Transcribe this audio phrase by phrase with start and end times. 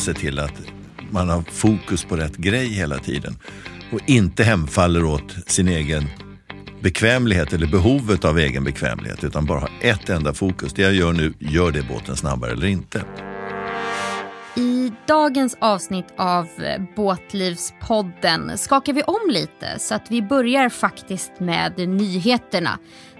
[0.00, 0.62] se till att
[1.10, 3.36] man har fokus på rätt grej hela tiden
[3.92, 6.08] och inte hemfaller åt sin egen
[6.80, 10.72] bekvämlighet eller behovet av egen bekvämlighet utan bara ha ett enda fokus.
[10.72, 13.04] Det jag gör nu, gör det båten snabbare eller inte?
[14.56, 16.48] I dagens avsnitt av
[16.96, 22.78] Båtlivspodden skakar vi om lite så att vi börjar faktiskt med nyheterna.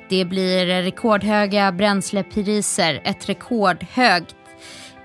[0.08, 4.36] Det blir rekordhöga bränslepriser, ett rekordhögt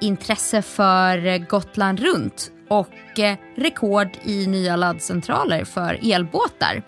[0.06, 6.84] intresse för Gotland runt och eh, rekord i nya laddcentraler för elbåtar.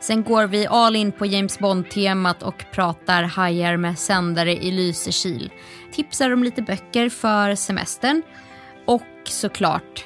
[0.00, 5.52] Sen går vi all in på James Bond-temat och pratar hajar med sändare i Lysekil.
[5.92, 8.22] Tipsar om lite böcker för semestern.
[8.86, 10.04] Och såklart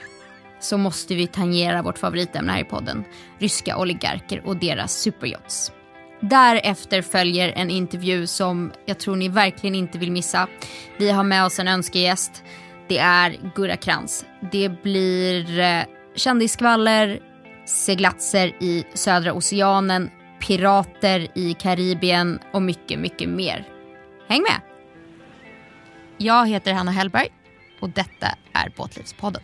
[0.60, 3.04] så måste vi tangera vårt favoritämne här i podden.
[3.38, 5.72] Ryska oligarker och deras superyachts.
[6.20, 10.48] Därefter följer en intervju som jag tror ni verkligen inte vill missa.
[10.98, 12.42] Vi har med oss en önskegäst.
[12.88, 14.24] Det är Gurra Krantz.
[14.52, 15.82] Det blir eh,
[16.14, 17.20] kändisskvaller,
[17.66, 23.68] seglatser i södra oceanen, pirater i Karibien och mycket, mycket mer.
[24.28, 24.60] Häng med!
[26.18, 27.28] Jag heter Hanna Hellberg
[27.80, 29.42] och detta är Båtlivspodden.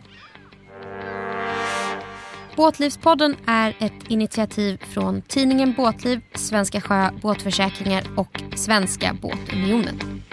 [2.55, 10.23] Båtlivspodden är ett initiativ från tidningen Båtliv, Svenska Sjö Båtförsäkringar och Svenska Båtunionen.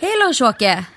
[0.00, 0.93] Hej Lars-Åke!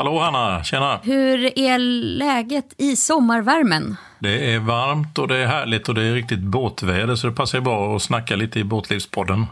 [0.00, 1.00] Hallå Hanna, tjena!
[1.02, 1.78] Hur är
[2.18, 3.96] läget i sommarvärmen?
[4.18, 7.60] Det är varmt och det är härligt och det är riktigt båtväder så det passar
[7.60, 9.46] bra att snacka lite i Båtlivspodden.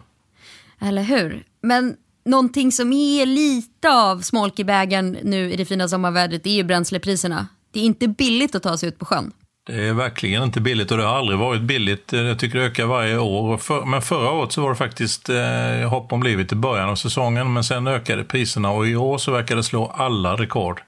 [0.81, 1.45] Eller hur?
[1.61, 6.51] Men någonting som är lite av smolk i bägaren nu i det fina sommarvädret är
[6.51, 7.47] ju bränslepriserna.
[7.71, 9.33] Det är inte billigt att ta sig ut på sjön.
[9.69, 12.13] Det är verkligen inte billigt och det har aldrig varit billigt.
[12.13, 13.85] Jag tycker det ökar varje år.
[13.87, 17.53] Men förra året så var det faktiskt eh, hopp om livet i början av säsongen
[17.53, 20.83] men sen ökade priserna och i år så verkar det slå alla rekord.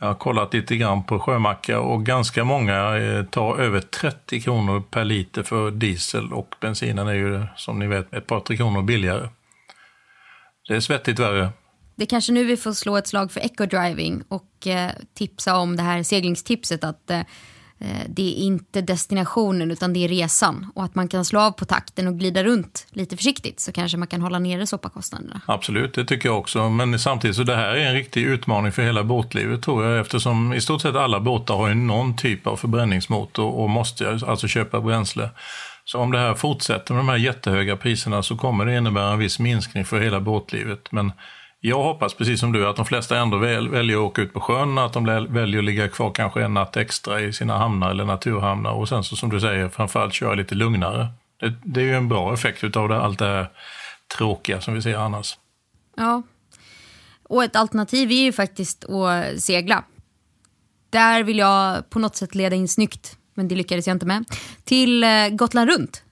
[0.00, 4.82] Jag har kollat lite grann på sjömackar och ganska många eh, tar över 30 kronor
[4.90, 8.82] per liter för diesel och bensinen är ju som ni vet ett par tre kronor
[8.82, 9.28] billigare.
[10.68, 11.48] Det är svettigt värre.
[11.96, 15.76] Det är kanske nu vi får slå ett slag för eco-driving och eh, tipsa om
[15.76, 17.20] det här seglingstipset att Eh,
[17.82, 20.66] Eh, det är inte destinationen utan det är resan.
[20.74, 23.98] Och att man kan slå av på takten och glida runt lite försiktigt så kanske
[23.98, 25.40] man kan hålla nere soppakostnaderna.
[25.46, 26.70] Absolut, det tycker jag också.
[26.70, 30.52] Men samtidigt så det här är en riktig utmaning för hela båtlivet tror jag eftersom
[30.52, 34.80] i stort sett alla båtar har ju någon typ av förbränningsmotor och måste alltså köpa
[34.80, 35.30] bränsle.
[35.84, 39.18] Så om det här fortsätter med de här jättehöga priserna så kommer det innebära en
[39.18, 40.92] viss minskning för hela båtlivet.
[40.92, 41.12] Men
[41.64, 44.40] jag hoppas precis som du att de flesta ändå väl, väljer att åka ut på
[44.40, 48.04] sjön, att de väljer att ligga kvar kanske en natt extra i sina hamnar eller
[48.04, 51.08] naturhamnar och sen så som du säger framförallt köra lite lugnare.
[51.40, 53.50] Det, det är ju en bra effekt utav det, allt det här
[54.16, 55.38] tråkiga som vi ser annars.
[55.96, 56.22] Ja,
[57.22, 59.84] och ett alternativ är ju faktiskt att segla.
[60.90, 64.24] Där vill jag på något sätt leda in snyggt, men det lyckades jag inte med,
[64.64, 66.02] till eh, Gotland runt.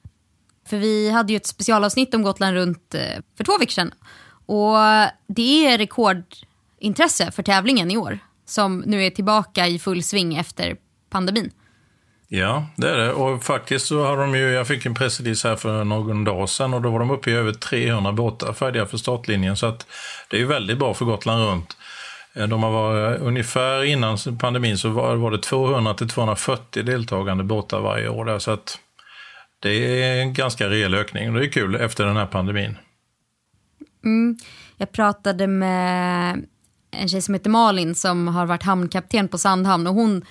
[0.69, 3.93] För vi hade ju ett specialavsnitt om Gotland runt eh, för två veckor sedan.
[4.51, 4.77] Och
[5.27, 10.77] det är rekordintresse för tävlingen i år som nu är tillbaka i full sving efter
[11.11, 11.51] pandemin.
[12.29, 13.13] Ja, det är det.
[13.13, 16.75] Och faktiskt så har de ju, jag fick en pressrelease här för någon dag sedan
[16.75, 19.57] och då var de uppe i över 300 båtar färdiga för startlinjen.
[19.57, 19.87] Så att
[20.31, 21.77] det är ju väldigt bra för Gotland runt.
[22.35, 26.83] Eh, de har varit, eh, ungefär innan pandemin så var, var det 200 till 240
[26.83, 28.39] deltagande båtar varje år där.
[28.39, 28.79] Så att
[29.61, 32.77] det är en ganska rejäl ökning och det är kul efter den här pandemin.
[34.05, 34.37] Mm.
[34.77, 36.45] Jag pratade med
[36.91, 40.25] en tjej som heter Malin som har varit hamnkapten på Sandhamn och hon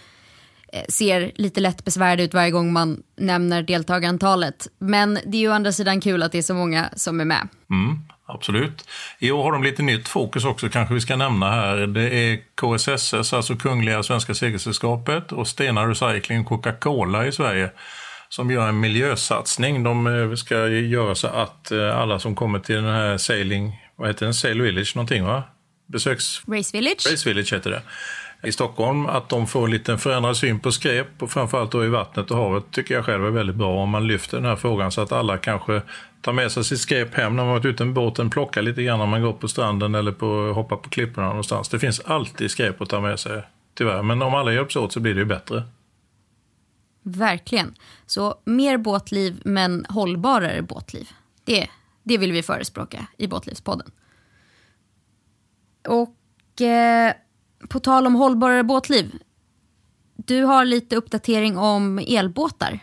[0.74, 4.68] eh, ser lite lätt besvärad ut varje gång man nämner deltagarantalet.
[4.78, 7.26] Men det är ju å andra sidan kul att det är så många som är
[7.26, 7.48] med.
[7.70, 8.88] Mm, absolut.
[9.20, 11.78] I år har de lite nytt fokus också kanske vi ska nämna här.
[11.78, 17.72] Det är KSSS, alltså Kungliga Svenska Segelsällskapet och Stena Recycling Coca-Cola i Sverige
[18.30, 19.84] som gör en miljösatsning.
[19.84, 24.08] De eh, ska göra så att eh, alla som kommer till den här sailing, vad
[24.08, 25.44] heter den, Sail Village någonting va?
[25.88, 26.42] Besöks...
[26.48, 27.08] Race Village.
[27.12, 27.82] Race Village heter det.
[28.44, 31.88] I Stockholm, att de får en liten förändrad syn på skräp och framförallt då i
[31.88, 34.92] vattnet och havet tycker jag själv är väldigt bra om man lyfter den här frågan
[34.92, 35.82] så att alla kanske
[36.22, 39.00] tar med sig sitt skräp hem när man varit ute med båten, plockar lite grann
[39.00, 41.70] när man går på stranden eller på, hoppar på klipporna någonstans.
[41.70, 43.44] Det finns alltid skräp att ta med sig,
[43.78, 44.04] tyvärr.
[44.04, 45.64] Men om alla hjälps åt så blir det ju bättre.
[47.18, 47.76] Verkligen.
[48.06, 51.10] Så mer båtliv, men hållbarare båtliv.
[51.44, 51.68] Det,
[52.04, 53.92] det vill vi förespråka i Båtlivspodden.
[55.88, 57.14] Och eh,
[57.70, 59.16] på tal om hållbarare båtliv.
[60.16, 62.80] Du har lite uppdatering om elbåtar.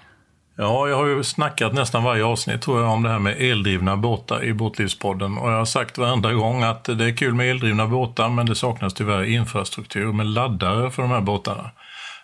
[0.58, 3.96] Ja, jag har ju snackat nästan varje avsnitt tror jag om det här med eldrivna
[3.96, 5.38] båtar i Båtlivspodden.
[5.38, 8.54] Och jag har sagt varenda gång att det är kul med eldrivna båtar men det
[8.54, 11.70] saknas tyvärr infrastruktur med laddare för de här båtarna.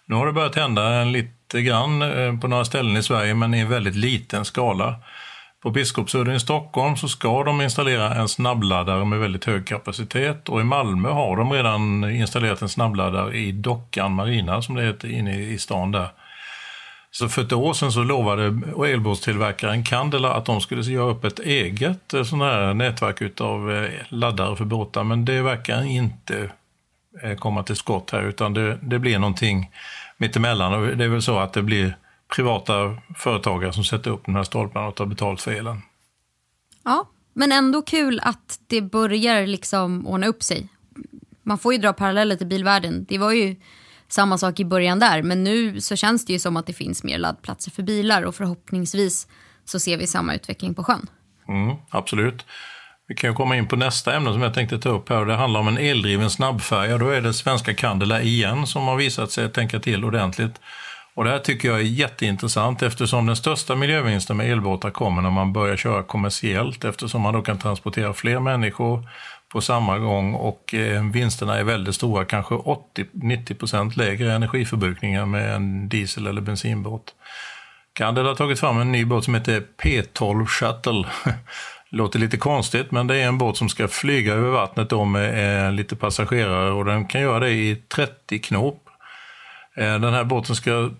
[0.06, 3.58] Nu har det börjat hända lite grann eh, på några ställen i Sverige men i
[3.58, 4.94] en väldigt liten skala.
[5.62, 10.60] På Biskopsudden i Stockholm så ska de installera en snabbladdare med väldigt hög kapacitet och
[10.60, 15.40] i Malmö har de redan installerat en snabbladdare i Dockan Marina som det heter inne
[15.40, 16.08] i stan där.
[17.10, 21.38] Så för ett år sedan så lovade elbåtstillverkaren Candela att de skulle göra upp ett
[21.38, 26.50] eget eh, sån här nätverk av eh, laddare för båtar, men det verkar inte
[27.38, 29.70] komma till skott här, utan det, det blir någonting
[30.16, 30.72] mittemellan.
[30.72, 31.96] Och det är väl så att det blir
[32.36, 35.82] privata företagare som sätter upp de här stolparna och tar betalt för elen.
[36.84, 40.68] Ja, men ändå kul att det börjar liksom ordna upp sig.
[41.42, 43.06] Man får ju dra paralleller till bilvärlden.
[43.08, 43.56] Det var ju
[44.08, 45.22] samma sak i början där.
[45.22, 48.34] Men nu så känns det ju som att det finns mer laddplatser för bilar och
[48.34, 49.28] förhoppningsvis
[49.64, 51.06] så ser vi samma utveckling på sjön.
[51.48, 52.46] Mm, absolut.
[53.08, 55.24] Vi kan ju komma in på nästa ämne som jag tänkte ta upp här.
[55.24, 56.98] Det handlar om en eldriven snabbfärja.
[56.98, 60.60] Då är det svenska Candela igen som har visat sig tänka till ordentligt.
[61.14, 65.30] Och det här tycker jag är jätteintressant eftersom den största miljövinsten med elbåtar kommer när
[65.30, 69.08] man börjar köra kommersiellt eftersom man då kan transportera fler människor
[69.52, 75.88] på samma gång och eh, vinsterna är väldigt stora, kanske 80-90% lägre energiförbrukningar med en
[75.88, 77.14] diesel eller bensinbåt.
[77.92, 81.04] Candela har tagit fram en ny båt som heter P12 Shuttle.
[81.92, 85.66] Låter lite konstigt, men det är en båt som ska flyga över vattnet då med
[85.66, 88.88] eh, lite passagerare och den kan göra det i 30 knop.
[89.76, 90.90] Eh, den här båten ska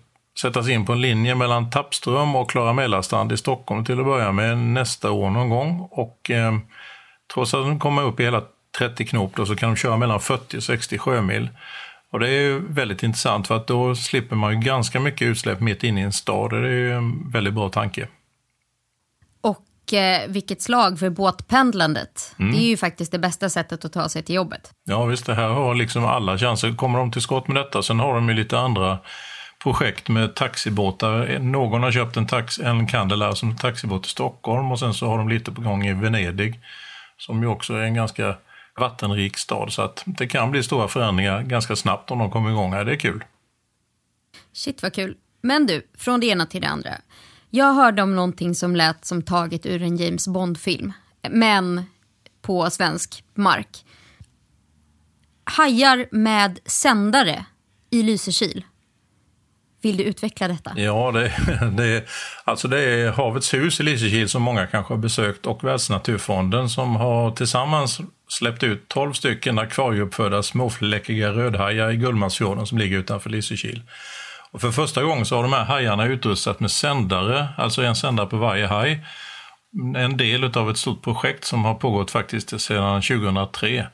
[0.41, 4.31] sättas in på en linje mellan Tappström och Klara Mälarstrand i Stockholm till att börja
[4.31, 5.87] med nästa år någon gång.
[5.91, 6.53] Och eh,
[7.33, 8.41] Trots att de kommer upp i hela
[8.77, 11.49] 30 knop då, så kan de köra mellan 40 och 60 sjömil.
[12.11, 15.59] Och det är ju väldigt intressant för att då slipper man ju ganska mycket utsläpp
[15.59, 16.51] mitt inne i en stad.
[16.51, 18.07] Det är ju en väldigt bra tanke.
[19.83, 22.35] Och eh, vilket slag för båtpendlandet.
[22.39, 22.51] Mm.
[22.51, 24.71] Det är ju faktiskt det bästa sättet att ta sig till jobbet.
[24.83, 26.75] Ja visst, det här har liksom alla chanser.
[26.75, 28.99] Kommer de till skott med detta, sen har de ju lite andra
[29.63, 31.39] projekt med taxibåtar.
[31.39, 35.17] Någon har köpt en, tax, en Candela som taxibåt i Stockholm och sen så har
[35.17, 36.59] de lite på gång i Venedig
[37.17, 38.35] som ju också är en ganska
[38.79, 39.73] vattenrik stad.
[39.73, 42.85] Så att det kan bli stora förändringar ganska snabbt om de kommer igång här.
[42.85, 43.23] Det är kul.
[44.53, 45.15] Shit vad kul.
[45.41, 46.91] Men du, från det ena till det andra.
[47.55, 50.93] Jag hörde om någonting som lät som taget ur en James Bond-film.
[51.29, 51.85] Men
[52.41, 53.85] på svensk mark.
[55.43, 57.45] Hajar med sändare
[57.89, 58.65] i Lysekil.
[59.81, 60.71] Vill du utveckla detta?
[60.75, 61.31] Ja, det,
[61.77, 62.05] det,
[62.43, 66.95] alltså det är Havets hus i Lysekil som många kanske har besökt och Världsnaturfonden som
[66.95, 73.81] har tillsammans släppt ut 12 stycken akvarieuppfödda småfläckiga rödhajar i Gullmarsfjorden som ligger utanför Lysekil.
[74.53, 78.27] Och för första gången så har de här hajarna utrustat med sändare, alltså en sändare
[78.27, 79.05] på varje haj.
[79.97, 83.87] En del av ett stort projekt som har pågått faktiskt sedan 2003.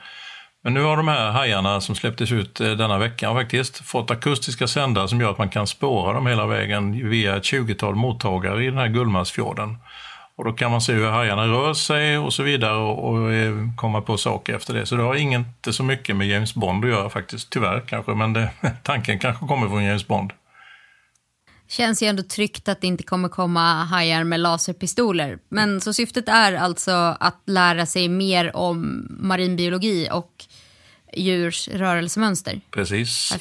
[0.64, 4.68] Men nu har de här hajarna som släpptes ut eh, denna vecka faktiskt fått akustiska
[4.68, 8.66] sändare som gör att man kan spåra dem hela vägen via ett 20-tal mottagare i
[8.66, 9.78] den här Gullmarsfjorden.
[10.36, 13.54] Och då kan man se hur hajarna rör sig och så vidare och, och eh,
[13.76, 14.86] komma på saker efter det.
[14.86, 18.34] Så det har inte så mycket med James Bond att göra faktiskt, tyvärr kanske, men
[18.34, 18.50] det,
[18.84, 20.34] tanken kanske kommer från James Bond.
[21.70, 25.40] Känns ju ändå tryggt att det inte kommer komma hajar med laserpistoler.
[25.50, 30.46] Men så syftet är alltså att lära sig mer om marinbiologi och
[31.14, 32.62] djurs rörelsemönster.
[32.72, 33.34] Precis.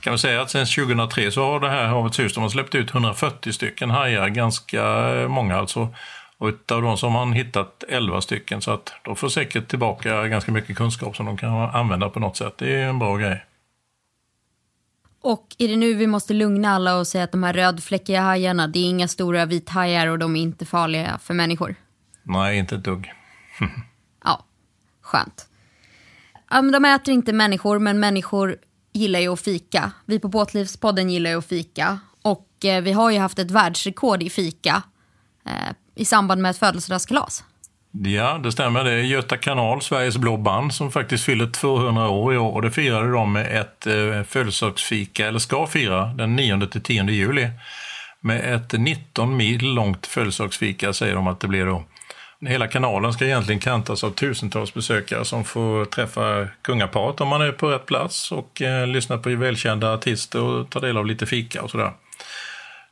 [0.00, 2.74] Kan vi säga att sedan 2003 så har det här Havets hus de har släppt
[2.74, 4.82] ut 140 stycken hajar, ganska
[5.28, 5.94] många alltså.
[6.38, 10.28] Och av dem så har man hittat 11 stycken så att de får säkert tillbaka
[10.28, 12.54] ganska mycket kunskap som de kan använda på något sätt.
[12.58, 13.45] Det är en bra grej.
[15.26, 18.68] Och är det nu vi måste lugna alla och säga att de här rödfläckiga hajarna,
[18.68, 21.74] det är inga stora vithajar och de är inte farliga för människor?
[22.22, 23.12] Nej, inte ett dugg.
[24.24, 24.44] ja,
[25.00, 25.48] skönt.
[26.72, 28.56] de äter inte människor, men människor
[28.92, 29.92] gillar ju att fika.
[30.04, 32.00] Vi på Båtlivspodden gillar ju att fika.
[32.22, 34.82] Och eh, vi har ju haft ett världsrekord i fika
[35.46, 37.44] eh, i samband med ett födelsedagskalas.
[38.04, 38.84] Ja, det stämmer.
[38.84, 42.52] Det är Göta kanal, Sveriges blå band, som faktiskt fyller 200 år i år.
[42.52, 47.48] Och det firade de med ett eh, födelsedagsfika, eller ska fira, den 9-10 juli.
[48.20, 51.84] Med ett 19 mil långt födelsedagsfika säger de att det blir då.
[52.40, 57.52] Hela kanalen ska egentligen kantas av tusentals besökare som får träffa kungaparet om man är
[57.52, 61.62] på rätt plats och eh, lyssna på välkända artister och ta del av lite fika
[61.62, 61.92] och sådär.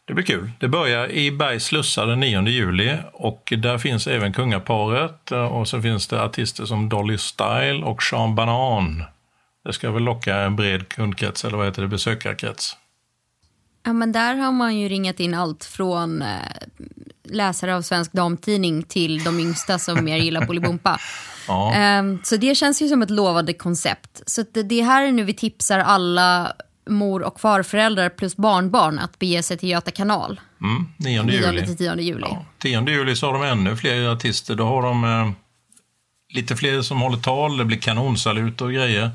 [0.07, 0.51] Det blir kul.
[0.61, 5.83] Det börjar i Bergs slussar den 9 juli och där finns även kungaparet och så
[5.83, 9.05] finns det artister som Dolly Style och Sean Banan.
[9.65, 12.77] Det ska väl locka en bred kundkrets, eller vad heter det, besökarkrets.
[13.85, 16.29] Ja, men där har man ju ringat in allt från eh,
[17.25, 20.99] läsare av Svensk Damtidning till de yngsta som mer gillar Bolibompa.
[21.49, 21.75] Ja.
[21.75, 24.23] Eh, så det känns ju som ett lovande koncept.
[24.27, 26.53] Så det här är nu vi tipsar alla
[26.87, 30.41] mor och farföräldrar plus barnbarn att bege sig till Göta kanal.
[30.61, 31.67] Mm, 9 9 juli.
[31.67, 32.27] till 10 juli.
[32.31, 34.55] Ja, 10 juli så har de ännu fler artister.
[34.55, 35.31] Då har de eh,
[36.35, 39.11] lite fler som håller tal, det blir kanonsalut och grejer.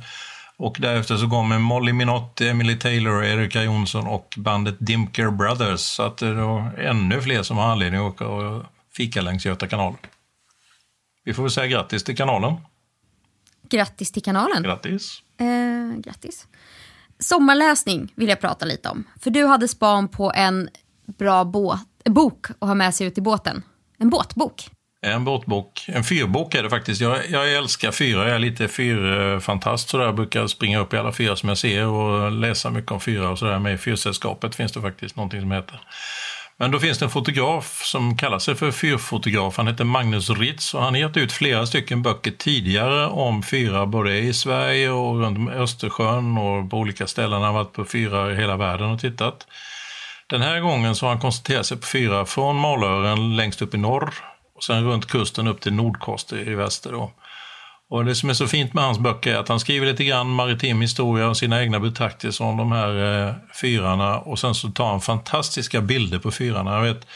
[0.57, 5.79] Och därefter så kommer Molly Minotti, Emily Taylor, Erika Jonsson och bandet Dimker Brothers.
[5.79, 8.63] Så att det är då ännu fler som har anledning att åka och
[8.97, 9.95] fika längs Göta kanal.
[11.23, 12.55] Vi får väl säga grattis till kanalen.
[13.69, 14.63] Grattis till kanalen.
[14.63, 15.21] Grattis!
[15.38, 16.47] Eh, grattis.
[17.23, 19.03] Sommarläsning vill jag prata lite om.
[19.21, 20.69] För du hade span på en
[21.17, 23.63] bra båt, bok att ha med sig ut i båten.
[23.97, 24.69] En båtbok.
[25.01, 27.01] En båtbok, en fyrbok är det faktiskt.
[27.01, 30.05] Jag, jag älskar fyra, jag är lite fyrfantast sådär.
[30.05, 33.29] Jag brukar springa upp i alla fyra som jag ser och läsa mycket om fyra
[33.29, 33.59] och sådär.
[33.59, 35.81] Med i Fyrsällskapet finns det faktiskt någonting som heter.
[36.61, 39.57] Men då finns det en fotograf som kallar sig för fyrfotograf.
[39.57, 43.85] Han heter Magnus Ritz och han har gett ut flera stycken böcker tidigare om fyrar
[43.85, 47.33] både i Sverige och runt Östersjön och på olika ställen.
[47.33, 49.47] Han har varit på fyrar i hela världen och tittat.
[50.27, 53.77] Den här gången så har han koncentrerat sig på fyrar från Malören längst upp i
[53.77, 54.13] norr
[54.55, 56.91] och sen runt kusten upp till Nordkoster i väster.
[56.91, 57.11] Då.
[57.89, 60.29] Och det som är så fint med hans böcker är att han skriver lite grann
[60.29, 64.89] maritim historia och sina egna betraktelser om de här eh, fyrarna och sen så tar
[64.89, 66.74] han fantastiska bilder på fyrarna.
[66.74, 67.08] Jag vet,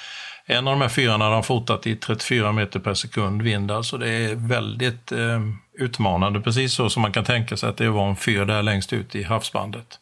[0.46, 3.98] en av de här fyrarna har han fotat i 34 meter per sekund vind, alltså
[3.98, 5.42] det är väldigt eh,
[5.80, 8.94] utmanande, precis så som man kan tänka sig att det var en fyr där längst
[8.94, 10.00] ut i havsbandet.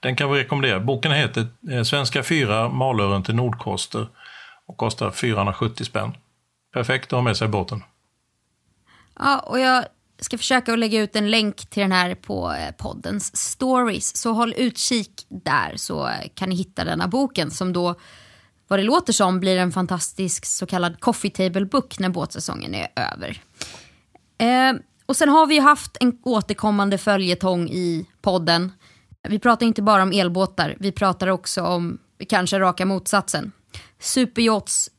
[0.00, 0.80] Den kan vi rekommendera.
[0.80, 4.08] Boken heter eh, Svenska fyrar, Malören till Nordkoster
[4.66, 6.16] och kostar 470 spänn.
[6.72, 7.82] Perfekt att ha med sig båten.
[9.18, 9.84] Ja, och jag
[10.20, 14.16] ska försöka att lägga ut en länk till den här på eh, poddens stories.
[14.16, 17.94] Så håll utkik där så eh, kan ni hitta denna boken som då,
[18.68, 22.88] vad det låter som, blir en fantastisk så kallad coffee table book när båtsäsongen är
[22.96, 23.42] över.
[24.38, 28.72] Eh, och sen har vi ju haft en återkommande följetong i podden.
[29.28, 31.98] Vi pratar inte bara om elbåtar, vi pratar också om
[32.28, 33.52] kanske raka motsatsen.
[33.98, 34.90] Superyachts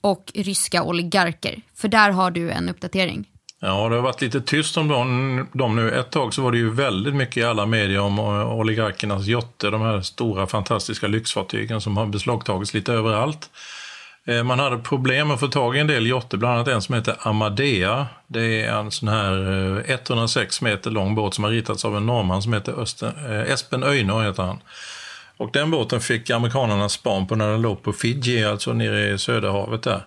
[0.00, 1.62] och ryska oligarker.
[1.74, 3.30] För där har du en uppdatering.
[3.66, 5.90] Ja, det har varit lite tyst om dem, dem nu.
[5.90, 9.70] Ett tag så var det ju väldigt mycket i alla medier om eh, oligarkernas jotter,
[9.70, 13.50] de här stora fantastiska lyxfartygen som har beslagtagits lite överallt.
[14.26, 16.94] Eh, man hade problem att få tag i en del jotter, bland annat en som
[16.94, 18.06] heter Amadea.
[18.26, 19.32] Det är en sån här
[19.88, 23.12] eh, 106 meter lång båt som har ritats av en norrman som heter Östen,
[23.46, 24.58] Espen Öjner heter han.
[25.36, 29.18] Och den båten fick amerikanerna span på när den låg på Fiji, alltså nere i
[29.18, 30.04] Söderhavet där.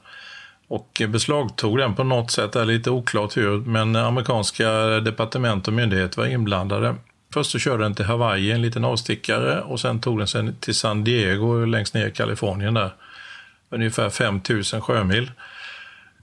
[0.67, 4.69] Och beslagtog den på något sätt, det är lite oklart hur, men amerikanska
[4.99, 6.95] departement och myndigheter var inblandade.
[7.33, 10.75] Först så körde den till Hawaii, en liten avstickare, och sen tog den sen till
[10.75, 12.93] San Diego längst ner i Kalifornien där.
[13.69, 15.31] Ungefär 5000 sjömil.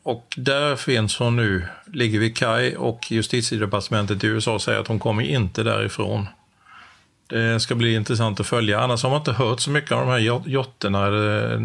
[0.02, 4.98] Och där finns hon nu, ligger vid kaj och justitiedepartementet i USA säger att hon
[4.98, 6.26] kommer inte därifrån.
[7.26, 8.80] Det ska bli intressant att följa.
[8.80, 11.06] Annars har man inte hört så mycket av de här jot- jotterna.
[11.06, 11.58] eller,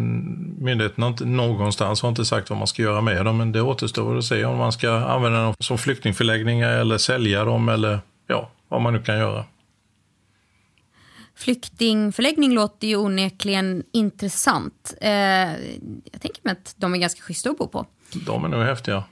[0.60, 3.36] Myndigheterna inte, någonstans har inte sagt vad man ska göra med dem.
[3.36, 7.68] Men det återstår att se om man ska använda dem som flyktingförläggningar eller sälja dem
[7.68, 9.44] eller ja, vad man nu kan göra.
[11.36, 14.94] Flyktingförläggning låter ju onekligen intressant.
[15.00, 15.10] Eh,
[16.12, 17.86] jag tänker mig att de är ganska schyssta att bo på.
[18.26, 19.04] De är nog häftiga.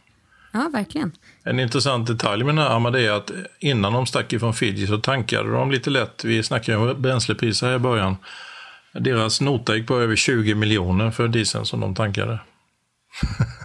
[0.52, 1.12] Ja, verkligen.
[1.42, 4.98] En intressant detalj med den här Amadea är att innan de stack ifrån Fiji så
[4.98, 6.24] tankade de lite lätt.
[6.24, 8.16] Vi snackade om bränslepriser här i början.
[8.92, 12.38] Deras nota gick på över 20 miljoner för dieseln som de tankade.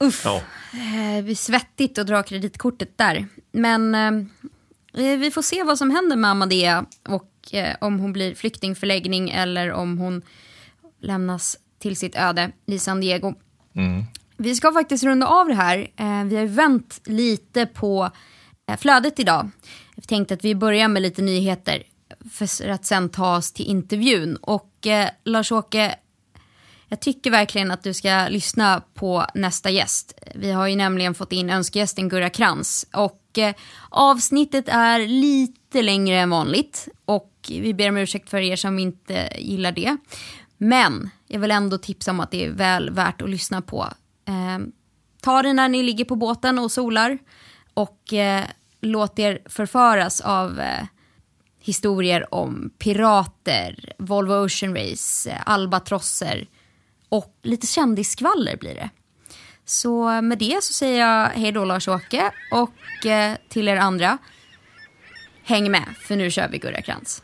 [0.00, 0.42] Uff, Ja,
[0.78, 3.26] eh, svettigt att dra kreditkortet där.
[3.52, 8.34] Men eh, vi får se vad som händer med Amadea och eh, om hon blir
[8.34, 10.22] flyktingförläggning eller om hon
[11.00, 13.34] lämnas till sitt öde i San Diego.
[14.42, 15.78] Vi ska faktiskt runda av det här.
[15.96, 18.10] Eh, vi har vänt lite på
[18.68, 19.50] eh, flödet idag.
[19.94, 21.82] Jag tänkte att vi börjar med lite nyheter
[22.32, 24.36] för att sen ta oss till intervjun.
[24.36, 25.94] Och eh, Lars-Åke,
[26.88, 30.18] jag tycker verkligen att du ska lyssna på nästa gäst.
[30.34, 32.86] Vi har ju nämligen fått in önskegästen Gurra Krantz.
[32.92, 33.54] Och eh,
[33.90, 36.88] avsnittet är lite längre än vanligt.
[37.04, 39.96] Och vi ber om ursäkt för er som inte gillar det.
[40.56, 43.88] Men jag vill ändå tipsa om att det är väl värt att lyssna på.
[44.28, 44.58] Eh,
[45.20, 47.18] ta det när ni ligger på båten och solar.
[47.74, 48.44] Och eh,
[48.80, 50.84] låt er förföras av eh,
[51.60, 56.46] historier om pirater, Volvo Ocean Race, eh, albatrosser
[57.08, 58.90] och lite kändisskvaller blir det.
[59.64, 64.18] Så eh, med det så säger jag hej då Lars-Åke och eh, till er andra,
[65.44, 67.22] häng med för nu kör vi Gurra Krantz.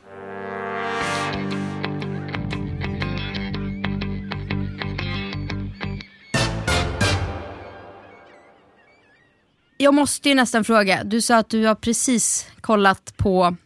[9.80, 13.56] Jag måste ju nästan fråga, du sa att du har precis kollat på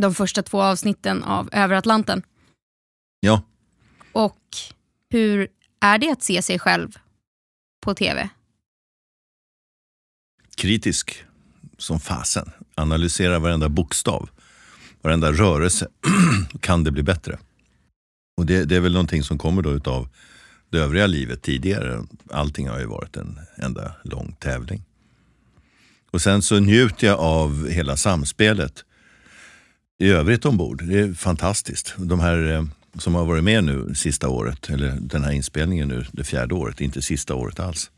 [0.00, 2.22] de första två avsnitten av Över Atlanten.
[3.20, 3.42] Ja,
[4.12, 4.38] Och
[5.10, 5.48] hur
[5.80, 6.98] är det att se sig själv
[7.80, 8.28] på tv?
[10.54, 11.24] kritisk
[11.78, 12.50] som fasen.
[12.74, 14.30] Analysera varenda bokstav,
[15.00, 15.88] varenda rörelse.
[16.60, 17.38] kan det bli bättre?
[18.36, 20.08] Och det, det är väl någonting som kommer då utav
[20.70, 22.04] det övriga livet tidigare.
[22.30, 24.82] Allting har ju varit en enda lång tävling.
[26.12, 28.84] Och sen så njuter jag av hela samspelet
[29.98, 30.82] i övrigt ombord.
[30.84, 31.94] Det är fantastiskt.
[31.98, 32.64] De här eh,
[32.98, 36.80] som har varit med nu sista året, eller den här inspelningen nu, det fjärde året,
[36.80, 37.90] inte sista året alls.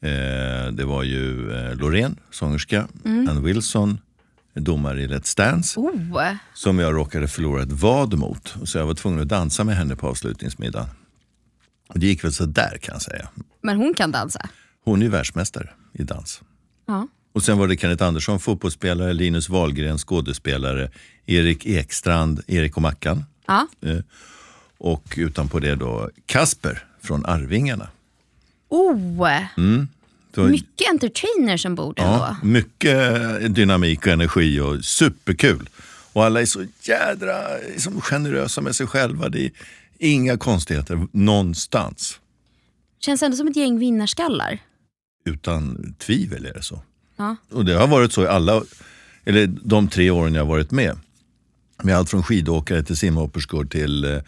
[0.00, 3.98] Eh, det var ju eh, Loreen, sångerska, Ann Wilson,
[4.54, 8.54] domare i Let's Dance, Oh, som jag råkade förlora ett vad mot.
[8.64, 10.88] Så jag var tvungen att dansa med henne på avslutningsmiddagen.
[11.88, 13.28] Och det gick väl så där kan jag säga.
[13.62, 14.48] men hon kan dansa.
[14.84, 16.42] Hon är ju världsmästare i dans.
[16.86, 17.08] Ja.
[17.34, 20.90] Och sen var det Kenneth Andersson, fotbollsspelare, Linus Wahlgren, skådespelare,
[21.26, 23.24] Erik Ekstrand, Erik och Mackan.
[23.46, 23.66] Ja.
[23.80, 23.98] Eh,
[24.78, 27.88] Och utanpå det då Kasper från Arvingarna.
[28.68, 28.96] Oh,
[30.34, 32.12] Det var- mycket entertainers ombord ändå.
[32.12, 35.68] Ja, mycket dynamik och energi och superkul.
[36.12, 37.34] Och alla är så jädra
[37.72, 39.28] liksom, generösa med sig själva.
[39.28, 39.50] Det är
[39.98, 42.20] inga konstigheter någonstans.
[43.00, 44.58] Känns ändå som ett gäng vinnarskallar.
[45.24, 46.82] Utan tvivel är det så.
[47.16, 47.36] Ja.
[47.50, 48.62] Och det har varit så i alla,
[49.24, 50.98] eller de tre åren jag har varit med.
[51.82, 54.20] Med allt från skidåkare till simhopperskor till eh,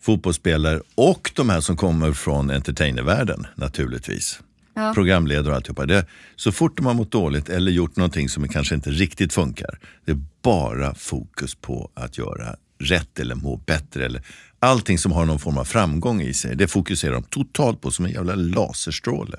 [0.00, 4.40] fotbollsspelare och de här som kommer från entertainervärlden naturligtvis.
[4.74, 4.94] Ja.
[4.94, 5.86] Programledare och alltihopa.
[5.86, 9.78] Det, så fort de har mått dåligt eller gjort någonting som kanske inte riktigt funkar.
[10.04, 14.04] Det är bara fokus på att göra rätt eller må bättre.
[14.06, 14.22] Eller
[14.58, 16.56] allting som har någon form av framgång i sig.
[16.56, 19.36] Det fokuserar de totalt på som en jävla laserstråle.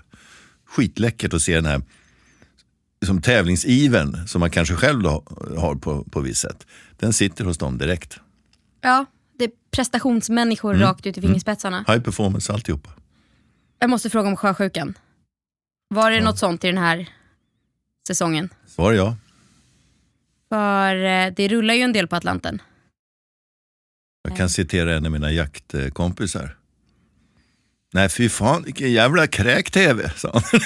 [0.66, 1.82] Skitläckert att se den här
[3.06, 5.24] som tävlingsiven som man kanske själv då
[5.58, 6.68] har på, på visst sätt.
[6.98, 8.20] Den sitter hos dem direkt.
[8.82, 9.06] ja,
[9.40, 11.86] det är prestationsmänniskor rakt ut i fingerspetsarna.
[11.88, 12.90] High performance alltihopa.
[13.80, 14.98] Jag måste fråga om sjösjukan.
[15.88, 17.10] Var det något sånt i den här
[18.08, 18.50] säsongen?
[18.68, 19.16] Svar ja.
[20.50, 22.62] För eh, det rullar ju en del på Atlanten.
[24.28, 26.58] Jag kan citera en av mina jaktkompisar.
[27.94, 30.44] Nej fy fan vilken jävla kräk-tv, sa han.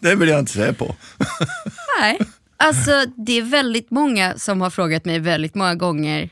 [0.00, 0.96] Det vill jag inte säga på.
[2.00, 2.18] Nej.
[2.56, 6.30] Alltså det är väldigt många som har frågat mig väldigt många gånger.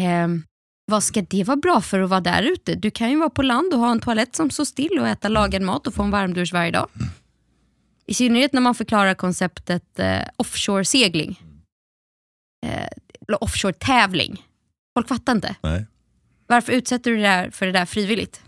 [0.00, 0.42] ehm,
[0.86, 2.74] vad ska det vara bra för att vara där ute?
[2.74, 5.28] Du kan ju vara på land och ha en toalett som står still och äta
[5.28, 6.88] lagad mat och få en varmdusch varje dag.
[8.06, 11.40] I synnerhet när man förklarar konceptet eh, offshore-segling.
[12.66, 12.88] Eh,
[13.40, 14.42] offshore-tävling.
[14.94, 15.56] Folk fattar inte.
[15.62, 15.86] Nej.
[16.46, 18.40] Varför utsätter du dig för det där frivilligt?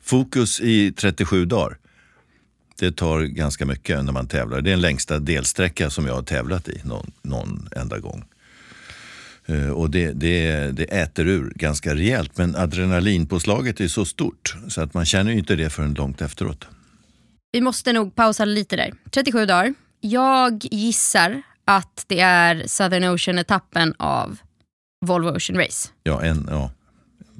[0.00, 1.78] Fokus i 37 dagar.
[2.78, 4.60] Det tar ganska mycket när man tävlar.
[4.60, 8.24] Det är den längsta delsträcka som jag har tävlat i någon, någon enda gång.
[9.46, 12.38] Eh, Och det, det, det äter ur ganska rejält.
[12.38, 16.68] Men adrenalinpåslaget är så stort så att man känner inte det förrän långt efteråt.
[17.52, 18.92] Vi måste nog pausa lite där.
[19.10, 19.74] 37 dagar.
[20.00, 24.38] Jag gissar att det är Southern Ocean-etappen av
[25.06, 25.88] Volvo Ocean Race.
[26.02, 26.70] Ja, en, ja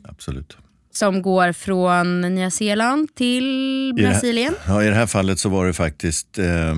[0.05, 0.57] absolut.
[0.99, 4.55] Som går från Nya Zeeland till I det Brasilien.
[4.67, 6.75] Ja, I det här fallet så var det faktiskt eh,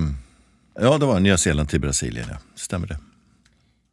[0.75, 2.27] Ja, det var Nya Zeeland till Brasilien.
[2.29, 2.37] Ja.
[2.55, 2.97] Stämmer det?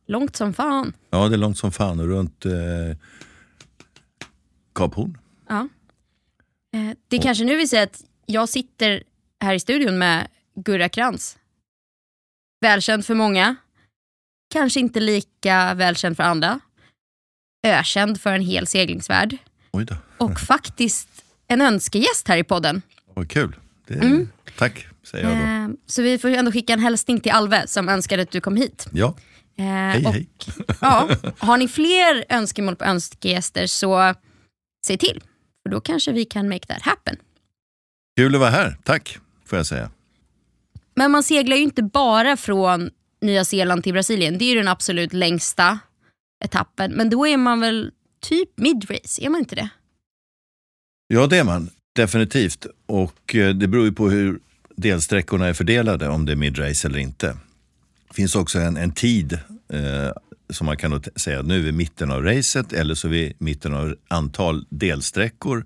[0.07, 0.93] Långt som fan.
[1.11, 2.53] Ja, det är långt som fan och runt eh,
[4.75, 5.19] Kap Horn.
[5.49, 5.69] Ja.
[6.75, 9.03] Eh, Det är kanske nu vi säger att jag sitter
[9.41, 11.38] här i studion med Gurra Krantz.
[12.61, 13.57] Välkänd för många.
[14.53, 16.61] Kanske inte lika välkänd för andra.
[17.67, 19.37] Ökänd för en hel seglingsvärld.
[20.18, 21.09] Och faktiskt
[21.46, 22.83] en önskegäst här i podden.
[23.14, 23.57] vad kul.
[23.87, 24.26] Det,
[24.59, 25.72] Tack, säger jag då.
[25.72, 28.57] Eh, Så vi får ändå skicka en hälsning till Alve som önskade att du kom
[28.57, 28.88] hit.
[28.92, 29.16] Ja,
[29.61, 30.28] Eh, hej och, hej.
[30.81, 34.14] Ja, har ni fler önskemål på önskegäster så
[34.87, 35.22] säg till.
[35.62, 37.16] För då kanske vi kan make that happen.
[38.16, 38.76] Kul att vara här.
[38.85, 39.90] Tack, får jag säga.
[40.94, 44.38] Men man seglar ju inte bara från Nya Zeeland till Brasilien.
[44.38, 45.78] Det är ju den absolut längsta
[46.44, 46.92] etappen.
[46.92, 49.68] Men då är man väl typ midrace, är man inte det?
[51.09, 51.70] Ja, det är man.
[51.92, 52.66] Definitivt.
[52.87, 54.38] Och eh, det beror ju på hur
[54.76, 57.37] delsträckorna är fördelade, om det är midrace eller inte.
[58.09, 59.33] Det finns också en, en tid
[59.72, 60.12] eh,
[60.50, 63.35] som man kan säga att nu är vi mitten av racet eller så är vi
[63.38, 65.64] mitten av antal delsträckor.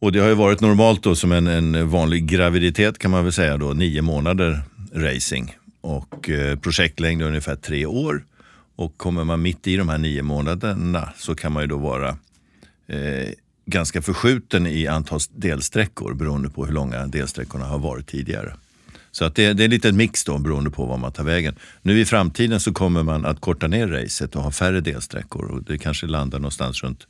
[0.00, 3.32] Och det har ju varit normalt då som en, en vanlig graviditet kan man väl
[3.32, 4.62] säga då, nio månader
[4.94, 5.56] racing.
[5.80, 8.24] Och eh, projektlängd är ungefär tre år.
[8.76, 12.08] Och kommer man mitt i de här nio månaderna så kan man ju då vara
[12.86, 13.28] eh,
[13.66, 18.54] ganska förskjuten i antal delsträckor beroende på hur långa delsträckorna har varit tidigare.
[19.10, 21.54] Så att det, det är lite en mix då beroende på var man tar vägen.
[21.82, 25.62] Nu i framtiden så kommer man att korta ner racet och ha färre delsträckor och
[25.62, 27.06] det kanske landar någonstans runt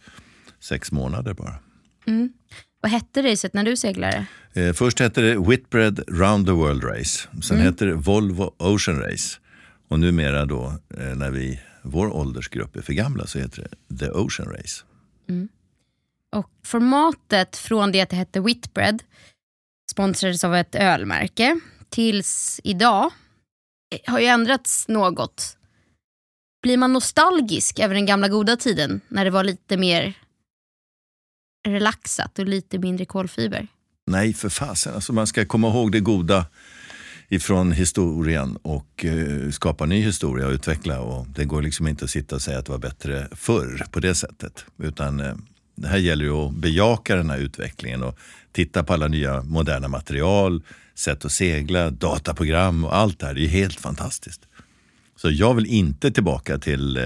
[0.61, 1.55] sex månader bara.
[2.07, 2.33] Mm.
[2.81, 4.27] Vad hette racet när du seglade?
[4.53, 7.29] Eh, först hette det Whitbread Round the World Race.
[7.43, 7.67] Sen mm.
[7.67, 9.39] hette det Volvo Ocean Race.
[9.93, 10.65] Och numera då
[10.99, 14.85] eh, när vi, vår åldersgrupp är för gamla så heter det The Ocean Race.
[15.29, 15.49] Mm.
[16.33, 19.03] Och formatet från det att det hette Whitbread
[19.91, 23.11] sponsrades av ett ölmärke tills idag
[24.07, 25.57] har ju ändrats något.
[26.63, 30.19] Blir man nostalgisk över den gamla goda tiden när det var lite mer
[31.69, 33.69] relaxat och lite mindre kolfiber?
[34.07, 34.95] Nej, för fasen.
[34.95, 36.47] Alltså man ska komma ihåg det goda
[37.33, 41.01] ifrån historien och eh, skapa ny historia och utveckla.
[41.01, 44.01] Och det går liksom inte att sitta och säga att det var bättre förr på
[44.01, 44.65] det sättet.
[44.79, 45.35] Utan eh,
[45.75, 48.19] det här gäller ju att bejaka den här utvecklingen och
[48.53, 50.63] titta på alla nya moderna material,
[50.95, 53.35] sätt att segla, dataprogram och allt det här.
[53.35, 54.41] Det är helt fantastiskt.
[55.17, 57.03] Så jag vill inte tillbaka till eh,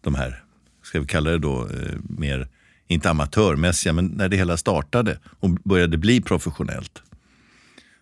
[0.00, 0.42] de här,
[0.82, 1.68] ska vi kalla det då,
[2.08, 2.48] mer
[2.88, 7.02] inte amatörmässiga, men när det hela startade och började bli professionellt.